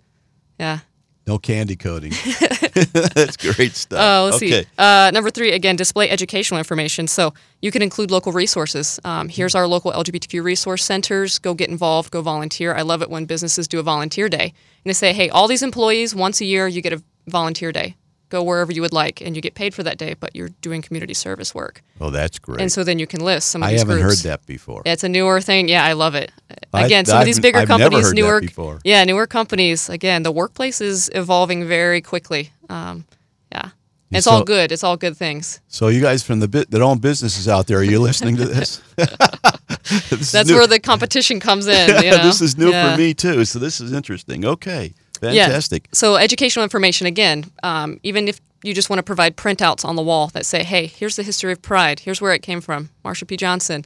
[0.61, 0.81] Yeah.
[1.29, 2.11] No candy coating.
[2.93, 4.01] That's great stuff.
[4.01, 4.63] Oh, let's okay.
[4.63, 4.69] see.
[4.79, 7.07] Uh, number three, again, display educational information.
[7.07, 8.99] So you can include local resources.
[9.05, 11.39] Um, here's our local LGBTQ resource centers.
[11.39, 12.11] Go get involved.
[12.11, 12.75] Go volunteer.
[12.75, 15.63] I love it when businesses do a volunteer day and they say, "Hey, all these
[15.63, 17.95] employees once a year you get a volunteer day.
[18.31, 20.83] Go wherever you would like, and you get paid for that day, but you're doing
[20.83, 22.61] community service work." Oh, that's great.
[22.61, 24.23] And so then you can list some of I these haven't groups.
[24.23, 24.83] heard that before.
[24.85, 25.69] It's a newer thing.
[25.69, 26.31] Yeah, I love it.
[26.73, 28.43] I- Again, some of these bigger I've companies, newer,
[28.85, 29.89] yeah, newer companies.
[29.89, 32.53] Again, the workplace is evolving very quickly.
[32.69, 33.05] Um,
[33.51, 33.71] yeah,
[34.11, 34.73] it's So- all good.
[34.73, 35.61] It's all good things.
[35.69, 38.45] So you guys from the bit that own businesses out there, are you listening to
[38.47, 38.81] this?
[40.11, 41.89] This That's where the competition comes in.
[42.05, 42.23] You know?
[42.23, 42.93] this is new Yeah.
[42.95, 43.45] for me too.
[43.47, 44.45] So this is interesting.
[44.45, 45.47] Okay, Yeah.
[45.47, 45.89] fantastic.
[45.93, 47.45] So educational information again.
[47.63, 50.87] Um, even if you just want to provide printouts on the wall that say, "Hey,
[50.87, 52.01] here's the history of Pride.
[52.01, 53.37] Here's where it came from." Marsha P.
[53.37, 53.85] Johnson,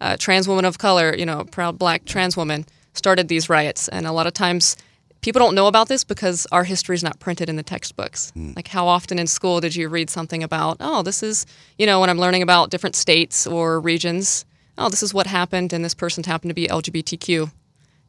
[0.00, 4.06] uh, trans woman of color, you know, proud Black trans woman, started these riots, and
[4.06, 4.76] a lot of times.
[5.20, 8.30] People don't know about this because our history is not printed in the textbooks.
[8.36, 11.46] Like, how often in school did you read something about, oh, this is,
[11.78, 14.44] you know, when I'm learning about different states or regions,
[14.76, 17.50] oh, this is what happened, and this person happened to be LGBTQ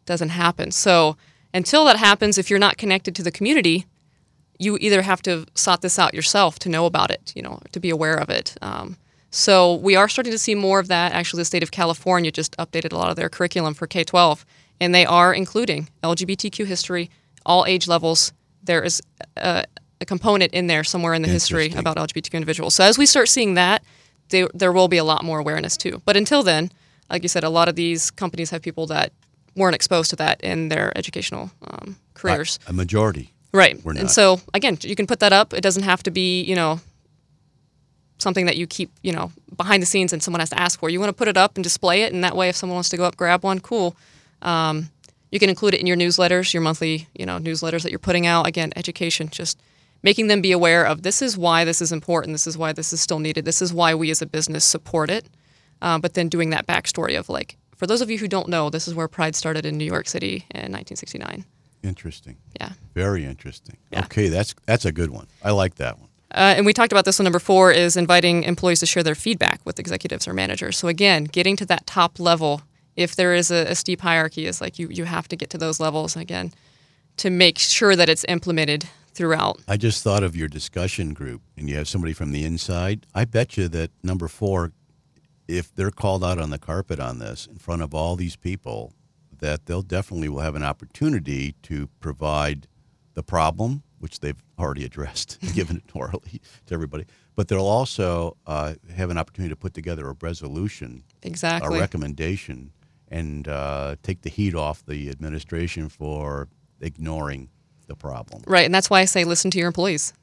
[0.05, 0.71] doesn't happen.
[0.71, 1.15] So
[1.55, 3.85] until that happens, if you're not connected to the community,
[4.59, 7.79] you either have to sort this out yourself to know about it, you know, to
[7.79, 8.57] be aware of it.
[8.61, 8.97] Um,
[9.31, 11.13] so we are starting to see more of that.
[11.13, 14.43] Actually, the state of California just updated a lot of their curriculum for K-12,
[14.81, 17.09] and they are including LGBTQ history,
[17.45, 18.33] all age levels.
[18.61, 19.01] There is
[19.37, 19.63] a,
[20.01, 22.75] a component in there somewhere in the history about LGBTQ individuals.
[22.75, 23.81] So as we start seeing that,
[24.29, 26.01] there, there will be a lot more awareness too.
[26.03, 26.71] But until then,
[27.09, 29.13] like you said, a lot of these companies have people that
[29.55, 32.59] weren't exposed to that in their educational um, careers.
[32.67, 33.31] A majority.
[33.53, 33.81] Right.
[33.83, 34.11] We're And not.
[34.11, 35.53] so again, you can put that up.
[35.53, 36.79] It doesn't have to be, you know,
[38.17, 40.89] something that you keep, you know, behind the scenes and someone has to ask for.
[40.89, 42.89] You want to put it up and display it, and that way, if someone wants
[42.89, 43.95] to go up grab one, cool.
[44.41, 44.89] Um,
[45.31, 48.25] you can include it in your newsletters, your monthly, you know, newsletters that you're putting
[48.25, 48.47] out.
[48.47, 49.59] Again, education, just
[50.01, 52.33] making them be aware of this is why this is important.
[52.33, 53.43] This is why this is still needed.
[53.43, 55.27] This is why we as a business support it.
[55.81, 58.69] Uh, but then doing that backstory of like, for those of you who don't know,
[58.69, 61.45] this is where Pride started in New York City in 1969.
[61.83, 62.37] Interesting.
[62.59, 62.71] Yeah.
[62.93, 63.77] Very interesting.
[63.91, 64.05] Yeah.
[64.05, 65.27] Okay, that's that's a good one.
[65.43, 66.09] I like that one.
[66.31, 67.23] Uh, and we talked about this one.
[67.23, 70.77] Number four is inviting employees to share their feedback with executives or managers.
[70.77, 72.63] So again, getting to that top level,
[72.95, 75.57] if there is a, a steep hierarchy, is like you you have to get to
[75.57, 76.51] those levels again
[77.17, 79.61] to make sure that it's implemented throughout.
[79.67, 83.05] I just thought of your discussion group, and you have somebody from the inside.
[83.15, 84.73] I bet you that number four,
[85.47, 88.93] if they're called out on the carpet on this in front of all these people,
[89.39, 92.67] that they'll definitely will have an opportunity to provide
[93.13, 97.05] the problem, which they've already addressed, given it orally to everybody.
[97.35, 101.77] But they'll also uh, have an opportunity to put together a resolution, Exactly.
[101.77, 102.71] a recommendation,
[103.09, 106.47] and uh, take the heat off the administration for
[106.81, 107.49] ignoring
[107.87, 108.41] the problem.
[108.47, 110.13] Right, and that's why I say listen to your employees.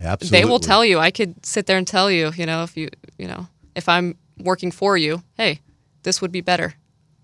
[0.00, 0.38] Absolutely.
[0.38, 0.98] They will tell you.
[0.98, 2.88] I could sit there and tell you, you know, if you,
[3.18, 5.60] you know, if I'm working for you, hey,
[6.02, 6.74] this would be better,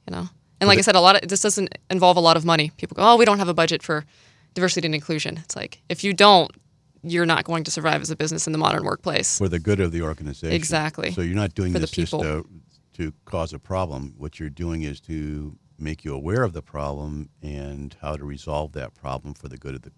[0.09, 0.29] you know.
[0.61, 2.70] And like I said, a lot of this doesn't involve a lot of money.
[2.77, 4.05] People go, oh, we don't have a budget for
[4.55, 5.38] diversity and inclusion.
[5.38, 6.51] It's like if you don't,
[7.03, 9.38] you're not going to survive as a business in the modern workplace.
[9.38, 10.55] for the good of the organization.
[10.55, 11.11] Exactly.
[11.11, 12.46] So you're not doing For this just to,
[12.94, 14.14] to cause a problem.
[14.16, 18.72] What you're doing is to make you aware of the problem and how to resolve
[18.72, 19.90] that problem for the good of the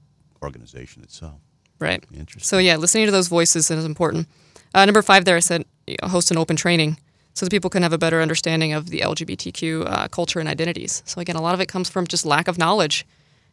[0.42, 1.40] organization itself.
[1.78, 2.02] Right.
[2.14, 2.46] Interesting.
[2.46, 4.28] So yeah, listening to those voices is important.
[4.74, 5.66] Uh, number five, there I said
[6.02, 6.98] host an open training
[7.34, 11.02] so that people can have a better understanding of the LGBTQ uh, culture and identities.
[11.04, 13.04] So again, a lot of it comes from just lack of knowledge.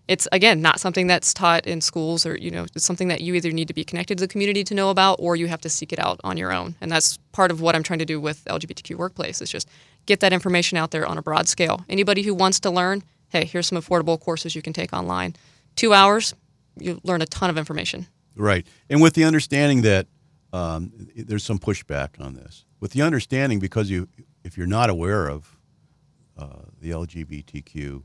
[0.07, 3.33] It's again not something that's taught in schools, or you know, it's something that you
[3.33, 5.69] either need to be connected to the community to know about, or you have to
[5.69, 6.75] seek it out on your own.
[6.81, 9.67] And that's part of what I'm trying to do with LGBTQ workplace is just
[10.05, 11.86] get that information out there on a broad scale.
[11.88, 15.36] Anybody who wants to learn, hey, here's some affordable courses you can take online.
[15.75, 16.36] Two hours,
[16.77, 18.07] you learn a ton of information.
[18.36, 18.65] Right.
[18.89, 20.07] And with the understanding that
[20.54, 24.08] um, there's some pushback on this, with the understanding because you,
[24.43, 25.58] if you're not aware of
[26.38, 28.04] uh, the LGBTQ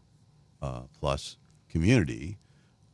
[0.62, 1.36] uh, plus
[1.68, 2.38] community,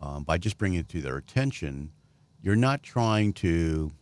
[0.00, 1.92] um, by just bringing it to their attention,
[2.40, 3.92] you're not trying to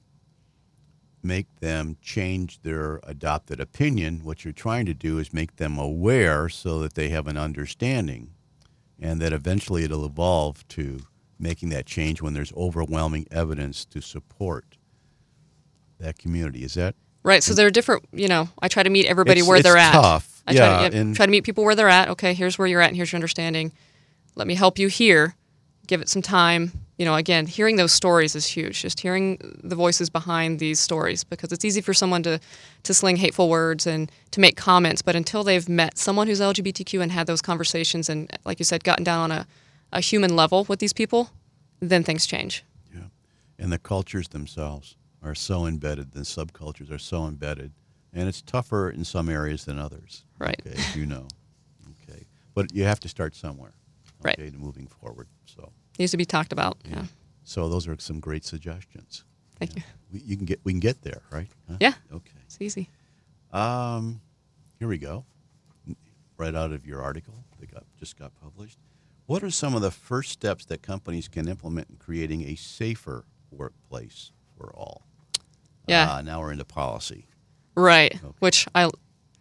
[1.22, 4.20] make them change their adopted opinion.
[4.24, 8.30] What you're trying to do is make them aware so that they have an understanding,
[8.98, 11.02] and that eventually it'll evolve to
[11.38, 14.76] making that change when there's overwhelming evidence to support
[16.00, 16.62] that community.
[16.64, 17.42] Is that Right.
[17.42, 19.76] So there are different, you know, I try to meet everybody It's- where it's they're
[19.76, 19.92] at.
[19.92, 20.42] tough.
[20.46, 22.08] I try, to, yeah, and- try to meet people where they're at.
[22.08, 23.72] Okay, here's where you're at and here's your understanding.
[24.36, 25.34] Let me help you here.
[25.86, 26.70] give it some time.
[26.98, 28.80] You know, again, hearing those stories is huge.
[28.80, 32.38] Just hearing the voices behind these stories because it's easy for someone to
[32.84, 37.02] to sling hateful words and to make comments, but until they've met someone who's LGBTQ
[37.02, 39.46] and had those conversations and, like you said, gotten down on a,
[39.92, 41.30] a human level with these people,
[41.80, 42.62] then things change.
[42.94, 43.06] Yeah.
[43.58, 47.72] And the cultures themselves are so embedded, the subcultures are so embedded,
[48.12, 50.24] and it's tougher in some areas than others.
[50.38, 50.60] Right.
[50.66, 51.26] Okay, you know.
[52.08, 52.26] Okay.
[52.54, 53.74] But you have to start somewhere.
[54.22, 54.38] Right.
[54.38, 55.28] Okay, moving forward.
[55.46, 56.78] So Needs to be talked about.
[56.88, 57.04] Yeah.
[57.44, 59.24] so those are some great suggestions.
[59.58, 59.82] Thank you.
[60.12, 61.48] We, you can get we can get there, right?
[61.68, 61.76] Huh?
[61.80, 61.94] Yeah.
[62.12, 62.32] Okay.
[62.46, 62.88] It's easy.
[63.52, 64.20] Um,
[64.78, 65.24] here we go.
[66.38, 68.78] Right out of your article that got just got published.
[69.26, 73.24] What are some of the first steps that companies can implement in creating a safer
[73.50, 75.02] workplace for all?
[75.90, 76.14] Yeah.
[76.14, 77.26] Uh, now we're into policy.
[77.74, 78.14] Right.
[78.40, 78.90] Which I,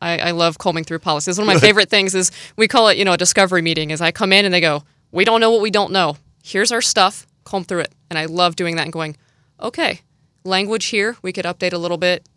[0.02, 1.38] I I love combing through policies.
[1.38, 3.92] One of my favorite things is we call it, you know, a discovery meeting.
[3.92, 6.18] Is I come in and they go, "We don't know what we don't know.
[6.44, 7.28] Here's our stuff.
[7.44, 9.18] Comb through it." And I love doing that and going,
[9.60, 10.02] "Okay,
[10.44, 11.18] language here.
[11.22, 12.28] We could update a little bit.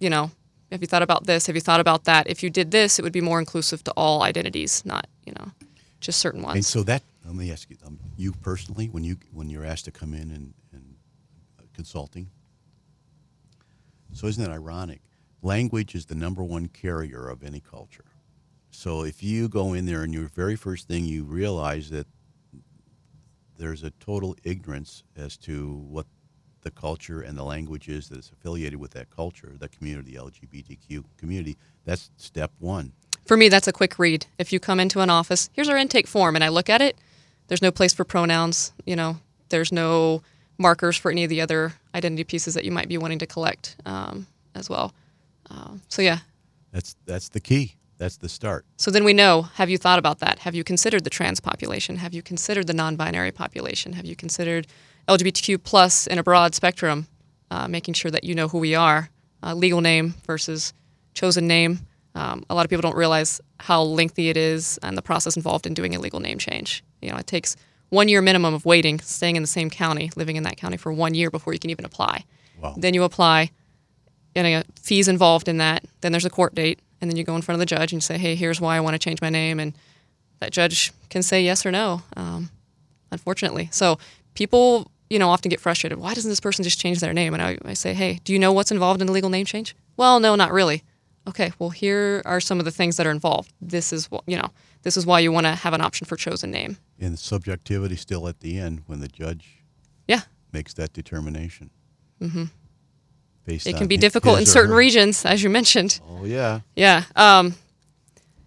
[0.00, 0.30] You know,
[0.70, 1.46] have you thought about this?
[1.46, 2.26] Have you thought about that?
[2.28, 5.52] If you did this, it would be more inclusive to all identities, not you know,
[6.00, 9.16] just certain ones." And so that let me ask you, um, you personally, when you
[9.32, 10.96] when you're asked to come in and, and
[11.58, 12.30] uh, consulting.
[14.12, 15.00] So isn't it ironic?
[15.42, 18.04] Language is the number one carrier of any culture.
[18.70, 22.06] So if you go in there and your very first thing you realize that
[23.58, 26.06] there's a total ignorance as to what
[26.62, 31.04] the culture and the language is that is affiliated with that culture, the community, LGBTQ
[31.16, 32.92] community, that's step one.
[33.26, 34.26] For me, that's a quick read.
[34.38, 36.96] If you come into an office, here's our intake form, and I look at it,
[37.48, 38.72] there's no place for pronouns.
[38.86, 40.22] You know, there's no
[40.62, 43.76] markers for any of the other identity pieces that you might be wanting to collect
[43.84, 44.94] um, as well.
[45.50, 46.18] Um, so yeah.
[46.72, 47.74] That's that's the key.
[47.98, 48.64] That's the start.
[48.78, 49.42] So then we know.
[49.42, 50.40] Have you thought about that?
[50.40, 51.98] Have you considered the trans population?
[51.98, 53.92] Have you considered the non-binary population?
[53.92, 54.66] Have you considered
[55.06, 57.06] LGBTQ plus in a broad spectrum?
[57.50, 59.10] Uh, making sure that you know who we are.
[59.42, 60.72] Uh, legal name versus
[61.12, 61.80] chosen name.
[62.14, 65.66] Um, a lot of people don't realize how lengthy it is and the process involved
[65.66, 66.82] in doing a legal name change.
[67.00, 67.56] You know, it takes
[67.92, 70.90] one year minimum of waiting, staying in the same county, living in that county for
[70.90, 72.24] one year before you can even apply.
[72.58, 72.74] Wow.
[72.74, 73.50] Then you apply,
[74.34, 75.84] and uh, fees involved in that.
[76.00, 77.98] Then there's a court date, and then you go in front of the judge and
[77.98, 79.74] you say, "Hey, here's why I want to change my name," and
[80.40, 82.02] that judge can say yes or no.
[82.16, 82.48] Um,
[83.10, 83.98] unfortunately, so
[84.32, 85.98] people, you know, often get frustrated.
[85.98, 87.34] Why doesn't this person just change their name?
[87.34, 89.76] And I, I say, "Hey, do you know what's involved in a legal name change?"
[89.98, 90.82] Well, no, not really.
[91.28, 93.52] Okay, well, here are some of the things that are involved.
[93.60, 94.48] This is what you know.
[94.82, 96.76] This is why you want to have an option for chosen name.
[97.00, 99.62] And subjectivity still at the end when the judge
[100.08, 100.22] Yeah,
[100.52, 101.70] makes that determination.
[102.20, 102.44] Mm-hmm.
[103.44, 106.00] Based it can be difficult in certain her- regions, as you mentioned.
[106.08, 106.60] Oh yeah.
[106.76, 107.04] Yeah.
[107.16, 107.54] Um,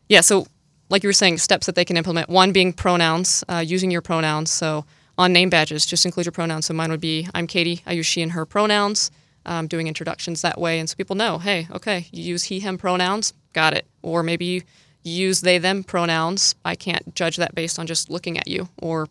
[0.08, 0.22] yeah.
[0.22, 0.48] So,
[0.90, 2.30] like you were saying, steps that they can implement.
[2.30, 4.52] One being pronouns, uh, using your pronouns.
[4.52, 4.86] So,
[5.18, 6.68] on name badges, just include your pronouns.
[6.68, 7.82] So, mine would be I'm Katie.
[7.86, 9.12] I use she and her pronouns.
[9.48, 12.80] Um, doing introductions that way, and so people know, hey, okay, you use he, him
[12.80, 13.86] pronouns, got it.
[14.02, 14.64] Or maybe
[15.06, 16.56] use they, them pronouns.
[16.66, 19.08] I can't judge that based on just looking at you or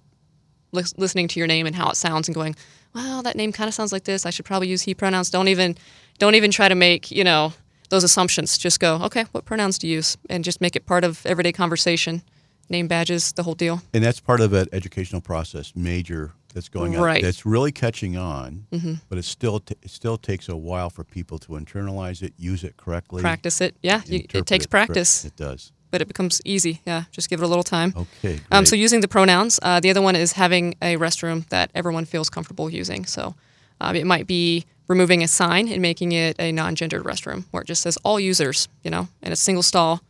[0.73, 2.55] lis- listening to your name and how it sounds and going,
[2.95, 4.27] well, that name kind of sounds like this.
[4.27, 5.31] I should probably use he pronouns.
[5.31, 5.77] Don't even,
[6.19, 7.53] don't even try to make you know
[7.91, 8.59] those assumptions.
[8.59, 12.23] Just go, okay, what pronouns to use, and just make it part of everyday conversation.
[12.71, 13.83] Name badges, the whole deal.
[13.93, 17.03] And that's part of an educational process, major that's going on.
[17.03, 17.23] Right.
[17.23, 18.95] That's really catching on, Mm-hmm.
[19.11, 22.65] but it still t- it still takes a while for people to internalize it, use
[22.65, 23.21] it correctly.
[23.21, 23.77] Practice it.
[23.83, 25.73] Yeah, you, it takes practice, It does.
[25.95, 26.81] But it becomes easy.
[26.85, 27.95] Yeah, just give it a little time.
[27.97, 28.41] Okay.
[28.51, 29.61] Um, so using the pronouns.
[29.63, 33.07] Uh, the other one is having a restroom that everyone feels comfortable using.
[33.07, 33.37] So
[33.81, 37.67] um, it might be removing a sign and making it a non-gendered restroom where it
[37.67, 40.01] just says all users, you know, and a single stall.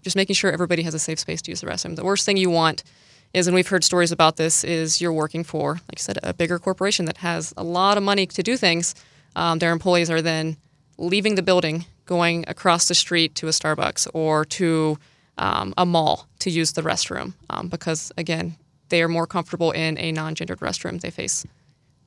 [0.00, 1.94] Just making sure everybody has a safe space to use the restroom.
[1.94, 2.82] The worst thing you want
[3.34, 6.32] is, and we've heard stories about this, is you're working for, like I said, a
[6.32, 8.94] bigger corporation that has a lot of money to do things.
[9.36, 10.56] Um, their employees are then
[10.96, 14.98] leaving the building, going across the street to a Starbucks or to
[15.38, 18.56] um, a mall to use the restroom um, because, again,
[18.88, 21.00] they are more comfortable in a non-gendered restroom.
[21.00, 21.46] They face,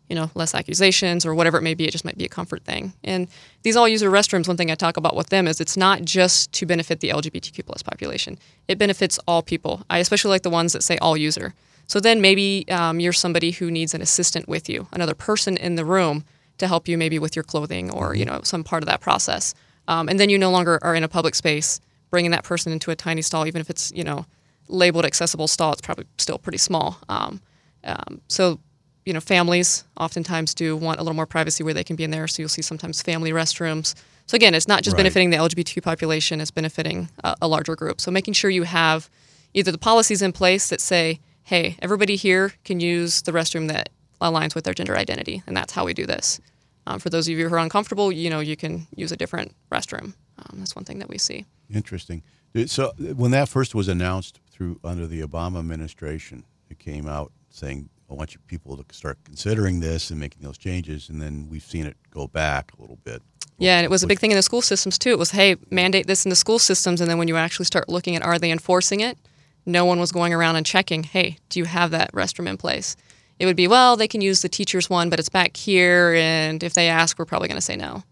[0.09, 1.87] you know, less accusations or whatever it may be.
[1.87, 2.93] It just might be a comfort thing.
[3.03, 3.27] And
[3.63, 6.65] these all-user restrooms, one thing I talk about with them is it's not just to
[6.65, 8.37] benefit the LGBTQ plus population.
[8.67, 9.83] It benefits all people.
[9.89, 11.53] I especially like the ones that say all user.
[11.87, 15.75] So then maybe um, you're somebody who needs an assistant with you, another person in
[15.75, 16.23] the room
[16.57, 19.53] to help you maybe with your clothing or you know some part of that process.
[19.87, 21.81] Um, and then you no longer are in a public space,
[22.11, 24.25] bringing that person into a tiny stall, even if it's you know
[24.67, 25.71] labeled accessible stall.
[25.73, 26.99] It's probably still pretty small.
[27.09, 27.41] Um,
[27.83, 28.59] um, so
[29.05, 32.11] you know families oftentimes do want a little more privacy where they can be in
[32.11, 32.27] there.
[32.27, 33.95] So you'll see sometimes family restrooms.
[34.27, 34.99] So again, it's not just Right.
[34.99, 37.99] benefiting the LGBTQ population; it's benefiting a, a larger group.
[37.99, 39.09] So making sure you have
[39.53, 43.89] either the policies in place that say, hey, everybody here can use the restroom that
[44.21, 46.39] aligns with their gender identity, and that's how we do this.
[46.87, 49.53] Um, for those of you who are uncomfortable, you know, you can use a different
[49.71, 50.13] restroom.
[50.37, 51.45] Um, that's one thing that we see.
[51.73, 52.23] Interesting.
[52.65, 57.89] So when that first was announced through under the Obama administration, it came out saying,
[58.09, 61.63] "I want you people to start considering this and making those changes," and then we've
[61.63, 63.21] seen it go back a little bit.
[63.57, 65.11] Yeah, and it was a big thing in the school systems too.
[65.11, 67.89] It was, hey, mandate this in the school systems, and then when you actually start
[67.89, 69.17] looking at are they enforcing it,
[69.65, 72.95] no one was going around and checking, hey, do you have that restroom in place?
[73.37, 76.63] It would be, well, they can use the teacher's one, but it's back here, and
[76.63, 78.03] if they ask, we're probably going to say no.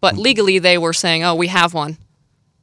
[0.00, 0.22] But mm-hmm.
[0.22, 1.96] legally, they were saying, oh, we have one.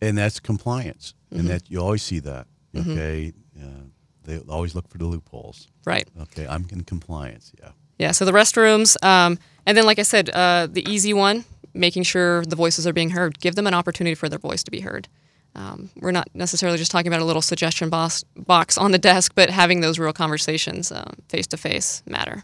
[0.01, 1.39] And that's compliance, mm-hmm.
[1.39, 2.47] and that you always see that.
[2.73, 2.91] Mm-hmm.
[2.91, 3.67] Okay, mm-hmm.
[3.67, 3.83] uh,
[4.23, 5.67] they always look for the loopholes.
[5.85, 6.07] Right.
[6.21, 7.51] Okay, I'm in compliance.
[7.59, 7.69] Yeah.
[7.97, 8.11] Yeah.
[8.11, 12.43] So the restrooms, um, and then like I said, uh, the easy one, making sure
[12.43, 13.39] the voices are being heard.
[13.39, 15.07] Give them an opportunity for their voice to be heard.
[15.55, 19.31] Um, we're not necessarily just talking about a little suggestion box, box on the desk,
[19.35, 20.91] but having those real conversations
[21.29, 22.43] face to face matter.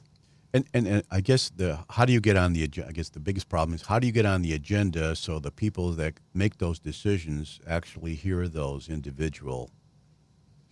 [0.54, 3.20] And, and, and I guess the how do you get on the I guess the
[3.20, 6.58] biggest problem is how do you get on the agenda so the people that make
[6.58, 9.72] those decisions actually hear those individual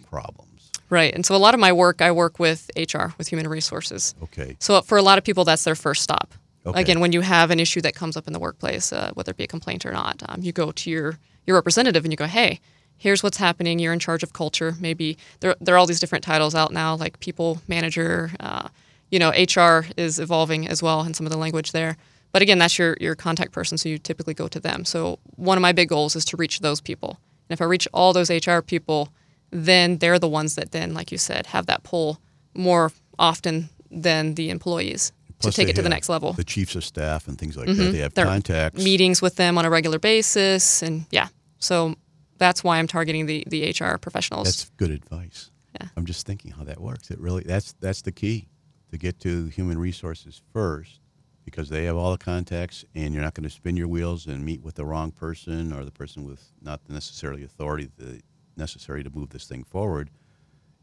[0.10, 0.72] problems.
[0.90, 1.14] Right.
[1.14, 4.16] And so a lot of my work I work with HR with human resources.
[4.24, 4.58] Okay.
[4.60, 6.34] So for a lot of people that's their first stop.
[6.66, 6.82] Okay.
[6.82, 9.38] Again, when you have an issue that comes up in the workplace, uh, whether it
[9.38, 11.18] be a complaint or not, um, you go to your
[11.48, 12.60] your representative and you go, "Hey,
[12.98, 13.80] here's what's happening.
[13.80, 14.76] You're in charge of culture.
[14.80, 18.32] Maybe there there are all these different titles out now, like people manager.
[18.40, 18.68] Uh,
[19.12, 21.98] you know, HR is evolving as well and some of the language there.
[22.32, 24.86] But again, that's your your contact person, so you typically go to them.
[24.86, 27.20] So one of my big goals is to reach those people.
[27.50, 29.10] And if I reach all those HR people,
[29.50, 32.20] then they're the ones that then, like you said, have that pull
[32.54, 35.12] more often than the employees.
[35.40, 36.34] Plus to take it to the next level.
[36.34, 37.86] The chiefs of staff and things like mm-hmm.
[37.86, 37.92] that.
[37.92, 38.84] They have They're contacts.
[38.84, 40.84] Meetings with them on a regular basis.
[40.84, 41.30] And yeah,
[41.60, 41.96] so
[42.38, 44.48] that's why I'm targeting the, the HR professionals.
[44.48, 45.50] That's good advice.
[45.80, 45.88] Yeah.
[45.96, 47.10] I'm just thinking how that works.
[47.10, 48.48] It really that's that's the key
[48.92, 51.00] to get to human resources first
[51.46, 54.44] because they have all the contacts and you're not going to spin your wheels and
[54.46, 58.22] meet with the wrong person or the person with not the necessarily authority the
[58.58, 60.10] necessary to move this thing forward.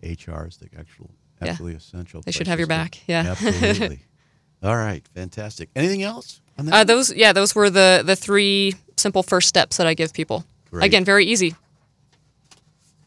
[0.02, 1.78] HR is the actual absolutely yeah.
[1.78, 2.22] essential.
[2.22, 3.00] They should have your back.
[3.06, 3.20] Yeah.
[3.40, 4.00] Absolutely.
[4.62, 5.68] All right, fantastic.
[5.76, 6.40] Anything else?
[6.58, 10.44] Uh, those, yeah, those were the the three simple first steps that I give people.
[10.70, 10.86] Great.
[10.86, 11.54] Again, very easy.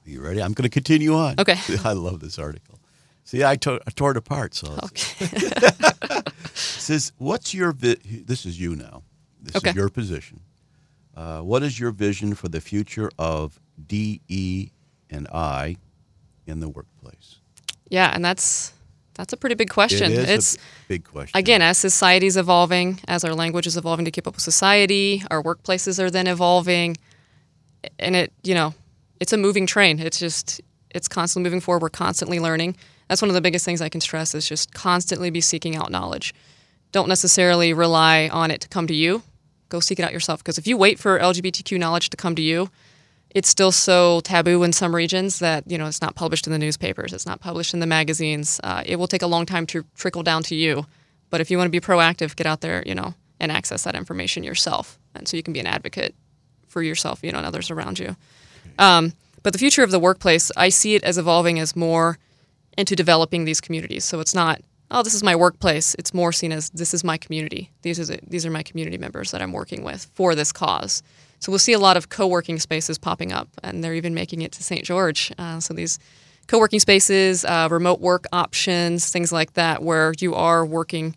[0.05, 0.41] Are you ready?
[0.41, 1.35] I'm going to continue on.
[1.39, 1.55] Okay.
[1.83, 2.78] I love this article.
[3.29, 4.55] See, I, to- I tore it apart.
[4.55, 5.27] So okay.
[6.55, 9.03] says, "What's your vi- this is you now?
[9.39, 9.69] This okay.
[9.69, 10.39] is your position.
[11.15, 14.71] Uh, what is your vision for the future of DE
[15.11, 15.75] and I
[16.47, 17.35] in the workplace?"
[17.87, 18.73] Yeah, and that's
[19.13, 20.11] that's a pretty big question.
[20.11, 21.37] It is it's a big question.
[21.37, 25.43] Again, as society's evolving, as our language is evolving to keep up with society, our
[25.43, 26.97] workplaces are then evolving,
[27.99, 28.73] and it you know,
[29.19, 29.99] it's a moving train.
[29.99, 31.83] It's just it's constantly moving forward.
[31.83, 32.75] We're constantly learning.
[33.09, 35.91] That's one of the biggest things I can stress is just constantly be seeking out
[35.91, 36.33] knowledge.
[36.91, 39.23] Don't necessarily rely on it to come to you.
[39.69, 42.41] Go seek it out yourself because if you wait for LGBTQ knowledge to come to
[42.41, 42.69] you,
[43.31, 46.57] it's still so taboo in some regions that you know it's not published in the
[46.57, 48.59] newspapers it's not published in the magazines.
[48.63, 50.85] Uh, it will take a long time to trickle down to you.
[51.29, 53.95] But if you want to be proactive get out there you know and access that
[53.95, 54.99] information yourself.
[55.13, 56.15] And so you can be an advocate
[56.67, 58.15] for yourself you know and others around you.
[58.79, 62.17] Um, but the future of the workplace i see it as evolving as more
[62.79, 66.51] into developing these communities so it's not oh this is my workplace it's more seen
[66.51, 69.51] as this is my community these are the, these are my community members that i'm
[69.51, 71.03] working with for this cause
[71.39, 74.51] so we'll see a lot of co-working spaces popping up, and they're even making it
[74.53, 74.83] to St.
[74.83, 75.31] George.
[75.37, 75.97] Uh, so these
[76.47, 81.15] co-working spaces, uh, remote work options, things like that, where you are working,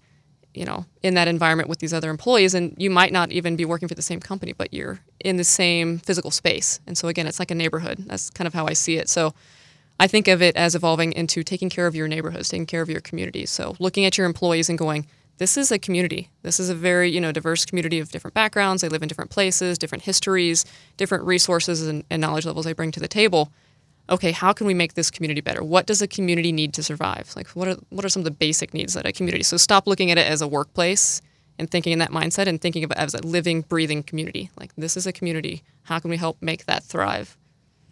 [0.54, 3.64] you know, in that environment with these other employees, and you might not even be
[3.64, 6.80] working for the same company, but you're in the same physical space.
[6.86, 8.04] And so again, it's like a neighborhood.
[8.06, 9.08] That's kind of how I see it.
[9.08, 9.34] So.
[10.00, 12.90] I think of it as evolving into taking care of your neighborhoods, taking care of
[12.90, 13.50] your communities.
[13.50, 15.06] So looking at your employees and going,
[15.38, 16.28] this is a community.
[16.42, 18.82] This is a very, you know, diverse community of different backgrounds.
[18.82, 20.64] They live in different places, different histories,
[20.96, 23.50] different resources and, and, knowledge levels they bring to the table.
[24.10, 25.62] Okay, how can we make this community better?
[25.62, 27.32] What does a community need to survive?
[27.34, 29.42] Like what are what are some of the basic needs that a community?
[29.42, 31.22] So stop looking at it as a workplace
[31.58, 34.50] and thinking in that mindset and thinking of it as a living, breathing community.
[34.58, 35.62] Like this is a community.
[35.84, 37.36] How can we help make that thrive?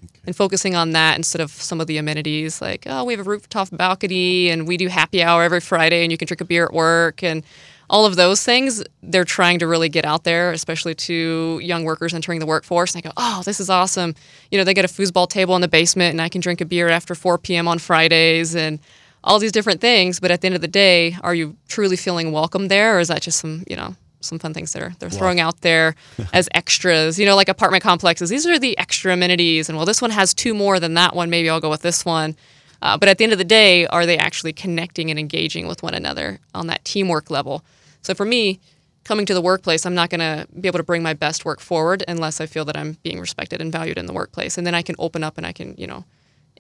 [0.05, 0.21] Okay.
[0.27, 3.29] And focusing on that instead of some of the amenities, like, oh, we have a
[3.29, 6.65] rooftop balcony and we do happy hour every Friday and you can drink a beer
[6.65, 7.43] at work and
[7.91, 12.15] all of those things, they're trying to really get out there, especially to young workers
[12.15, 12.95] entering the workforce.
[12.95, 14.15] And they go, oh, this is awesome.
[14.51, 16.65] You know, they get a foosball table in the basement and I can drink a
[16.65, 17.67] beer after 4 p.m.
[17.67, 18.79] on Fridays and
[19.25, 20.21] all these different things.
[20.21, 23.09] But at the end of the day, are you truly feeling welcome there or is
[23.09, 25.95] that just some, you know, some fun things they're they're throwing out there
[26.33, 27.19] as extras.
[27.19, 28.31] You know, like apartment complexes.
[28.31, 31.31] These are the extra amenities, and well, this one has two more than that one.
[31.31, 32.37] Maybe I'll go with this one.
[32.83, 35.83] Uh, but at the end of the day, are they actually connecting and engaging with
[35.83, 37.63] one another on that teamwork level?
[38.03, 38.59] So for me,
[39.05, 41.61] coming to the workplace, I'm not going to be able to bring my best work
[41.61, 44.57] forward unless I feel that I'm being respected and valued in the workplace.
[44.57, 46.05] And then I can open up and I can, you know,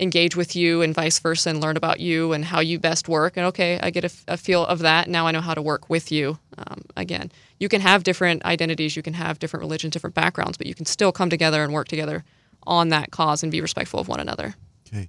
[0.00, 3.36] engage with you and vice versa and learn about you and how you best work.
[3.36, 5.08] And okay, I get a, a feel of that.
[5.08, 6.38] Now I know how to work with you.
[6.56, 10.66] Um, again, you can have different identities, you can have different religions, different backgrounds, but
[10.66, 12.24] you can still come together and work together
[12.64, 14.54] on that cause and be respectful of one another.
[14.86, 15.08] Okay.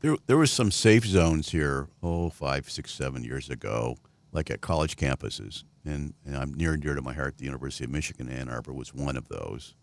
[0.00, 3.96] There, there was some safe zones here, oh, five, six, seven years ago,
[4.32, 5.64] like at college campuses.
[5.84, 7.38] And, and I'm near and dear to my heart.
[7.38, 9.74] The University of Michigan Ann Arbor was one of those.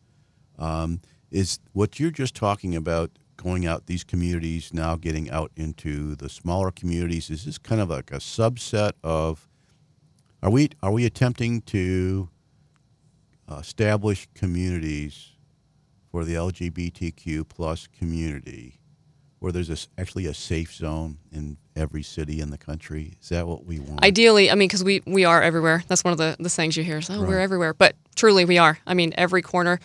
[0.58, 3.12] Um, is what you're just talking about
[3.42, 7.30] going out these communities now getting out into the smaller communities.
[7.30, 9.48] Is this kind of like a subset of
[10.44, 12.30] are we are we attempting to
[13.50, 15.30] uh, establish communities
[16.12, 18.80] for the lgbtq plus community
[19.40, 23.14] where there's a, actually a safe zone in every city in the country?
[23.22, 24.04] Is that what we want?
[24.04, 25.84] Ideally i mean because we, we are everywhere.
[25.88, 27.28] That's one of the, the things you hear So oh right.
[27.30, 27.74] we're everywhere.
[27.74, 28.78] But truly we are.
[28.86, 29.80] I mean every corner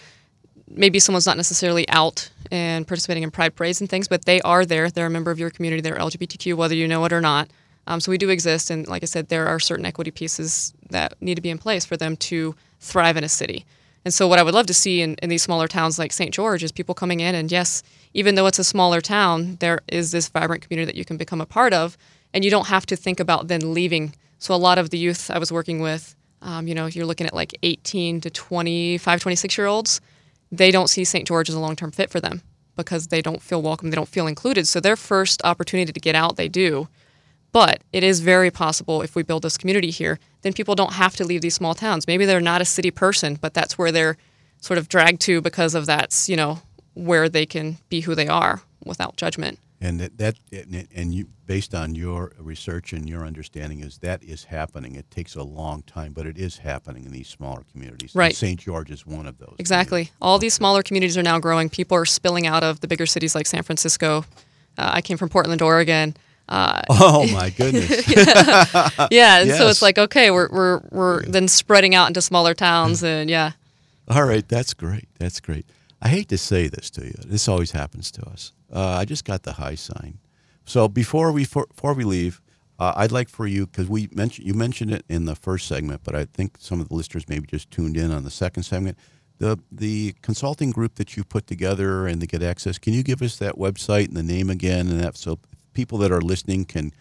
[0.68, 4.64] maybe someone's not necessarily out and participating in pride parades and things, but they are
[4.64, 4.90] there.
[4.90, 5.80] They're a member of your community.
[5.80, 7.48] They're LGBTQ, whether you know it or not.
[7.86, 11.20] Um, so we do exist, and like I said, there are certain equity pieces that
[11.20, 13.66] need to be in place for them to thrive in a city.
[14.06, 16.32] And so, what I would love to see in, in these smaller towns like St.
[16.32, 17.82] George is people coming in, and yes,
[18.14, 21.40] even though it's a smaller town, there is this vibrant community that you can become
[21.40, 21.96] a part of,
[22.32, 24.14] and you don't have to think about then leaving.
[24.38, 27.26] So, a lot of the youth I was working with, um, you know, you're looking
[27.26, 30.00] at like 18 to 25, 26 year olds
[30.57, 31.26] they don't see St.
[31.26, 32.42] George as a long term fit for them
[32.76, 34.66] because they don't feel welcome, they don't feel included.
[34.66, 36.88] So their first opportunity to get out, they do.
[37.52, 41.14] But it is very possible if we build this community here, then people don't have
[41.16, 42.09] to leave these small towns.
[42.09, 44.16] Maybe they're not a city person, but that's where they're
[44.61, 46.62] sort of dragged to because of that's, you know,
[46.94, 50.37] where they can be who they are without judgment and that, that
[50.95, 55.35] and you based on your research and your understanding is that is happening it takes
[55.35, 59.07] a long time but it is happening in these smaller communities right st george is
[59.07, 62.64] one of those exactly all these smaller communities are now growing people are spilling out
[62.64, 64.24] of the bigger cities like san francisco
[64.78, 66.16] uh, i came from portland oregon
[66.47, 68.07] uh, oh my goodness!
[68.07, 69.57] yeah, yeah and yes.
[69.57, 73.53] so it's like okay, we're we're we're then spreading out into smaller towns, and yeah.
[74.09, 75.09] All right, that's great.
[75.18, 75.64] That's great.
[76.03, 77.14] I hate to say this to you.
[77.24, 78.53] This always happens to us.
[78.72, 80.18] Uh, I just got the high sign.
[80.64, 82.40] So before we for, before we leave,
[82.78, 86.02] uh, I'd like for you because we mentioned you mentioned it in the first segment,
[86.04, 88.98] but I think some of the listeners maybe just tuned in on the second segment.
[89.38, 92.78] The the consulting group that you put together and to get access.
[92.78, 95.38] Can you give us that website and the name again, and that so
[95.72, 96.92] people that are listening can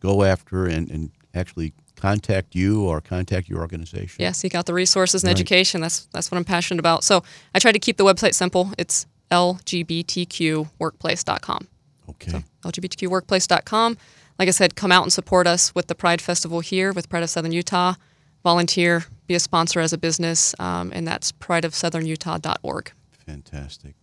[0.00, 4.20] go after and, and actually contact you or contact your organization.
[4.20, 5.36] Yeah, seek out the resources and right.
[5.36, 5.80] education.
[5.80, 7.04] That's that's what I'm passionate about.
[7.04, 7.22] So
[7.54, 8.72] I try to keep the website simple.
[8.76, 11.68] It's lgbtqworkplace.com.
[12.10, 12.30] Okay.
[12.30, 13.96] So, lgbtqworkplace.com.
[14.38, 17.22] Like I said, come out and support us with the Pride Festival here with Pride
[17.22, 17.94] of Southern Utah.
[18.42, 22.92] Volunteer, be a sponsor as a business, um, and that's prideofsouthernutah.org.
[23.24, 23.94] Fantastic.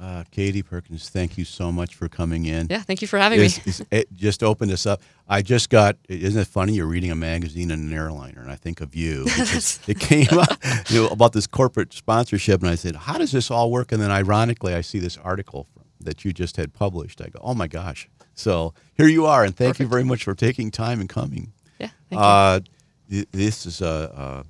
[0.00, 2.66] Uh, Katie Perkins, thank you so much for coming in.
[2.68, 3.62] Yeah, thank you for having it's, me.
[3.66, 5.02] It's, it just opened us up.
[5.28, 6.74] I just got, isn't it funny?
[6.74, 9.24] You're reading a magazine in an airliner, and I think of you.
[9.26, 13.50] it came up you know, about this corporate sponsorship, and I said, How does this
[13.50, 13.92] all work?
[13.92, 17.20] And then ironically, I see this article from, that you just had published.
[17.20, 18.08] I go, Oh my gosh.
[18.34, 19.80] So here you are, and thank Perfect.
[19.80, 21.52] you very much for taking time and coming.
[21.78, 22.60] Yeah, thank uh,
[23.08, 23.24] you.
[23.30, 24.42] This is a, uh,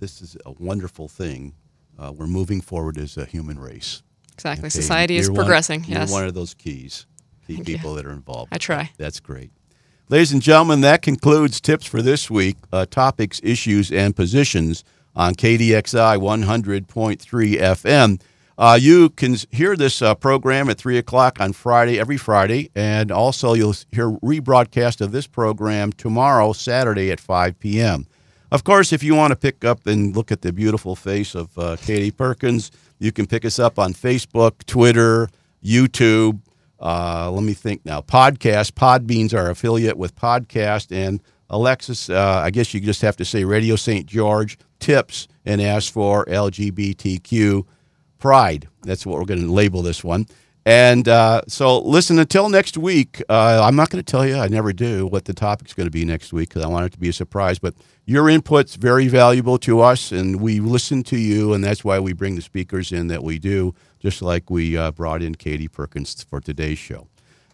[0.00, 1.54] this is a wonderful thing.
[1.96, 4.02] Uh, we're moving forward as a human race.
[4.40, 4.66] Exactly.
[4.66, 4.70] Okay.
[4.70, 5.82] Society is progressing.
[5.82, 6.10] One, yes.
[6.10, 7.06] You're one of those keys,
[7.46, 7.96] key Thank people you.
[7.96, 8.48] that are involved.
[8.52, 8.90] I try.
[8.96, 9.50] That's great.
[10.08, 12.56] Ladies and gentlemen, that concludes tips for this week.
[12.72, 14.82] Uh, topics, issues, and positions
[15.14, 18.20] on KDXI 100.3 FM.
[18.58, 23.10] Uh, you can hear this uh, program at 3 o'clock on Friday, every Friday, and
[23.10, 28.06] also you'll hear rebroadcast of this program tomorrow, Saturday at 5 p.m.
[28.50, 31.56] Of course, if you want to pick up and look at the beautiful face of
[31.56, 32.70] uh, Katie Perkins,
[33.00, 35.28] you can pick us up on Facebook, Twitter,
[35.64, 36.40] YouTube.
[36.78, 38.00] Uh, let me think now.
[38.00, 38.72] Podcast.
[38.72, 40.92] Podbean's our affiliate with Podcast.
[40.92, 44.06] And Alexis, uh, I guess you just have to say Radio St.
[44.06, 47.64] George tips and ask for LGBTQ
[48.18, 48.68] pride.
[48.82, 50.26] That's what we're going to label this one.
[50.66, 54.48] And uh, so, listen, until next week, uh, I'm not going to tell you, I
[54.48, 56.98] never do, what the topic's going to be next week because I want it to
[56.98, 57.58] be a surprise.
[57.58, 61.98] But your input's very valuable to us, and we listen to you, and that's why
[61.98, 65.68] we bring the speakers in that we do, just like we uh, brought in Katie
[65.68, 67.06] Perkins for today's show.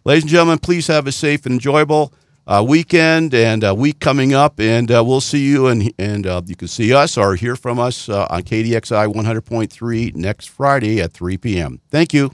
[0.03, 2.13] Ladies and gentlemen, please have a safe and enjoyable
[2.45, 6.41] uh, weekend and a week coming up, and uh, we'll see you, and, and uh,
[6.45, 11.13] you can see us or hear from us uh, on KDXI 100.3 next Friday at
[11.13, 11.79] 3 p.m.
[11.89, 12.31] Thank you.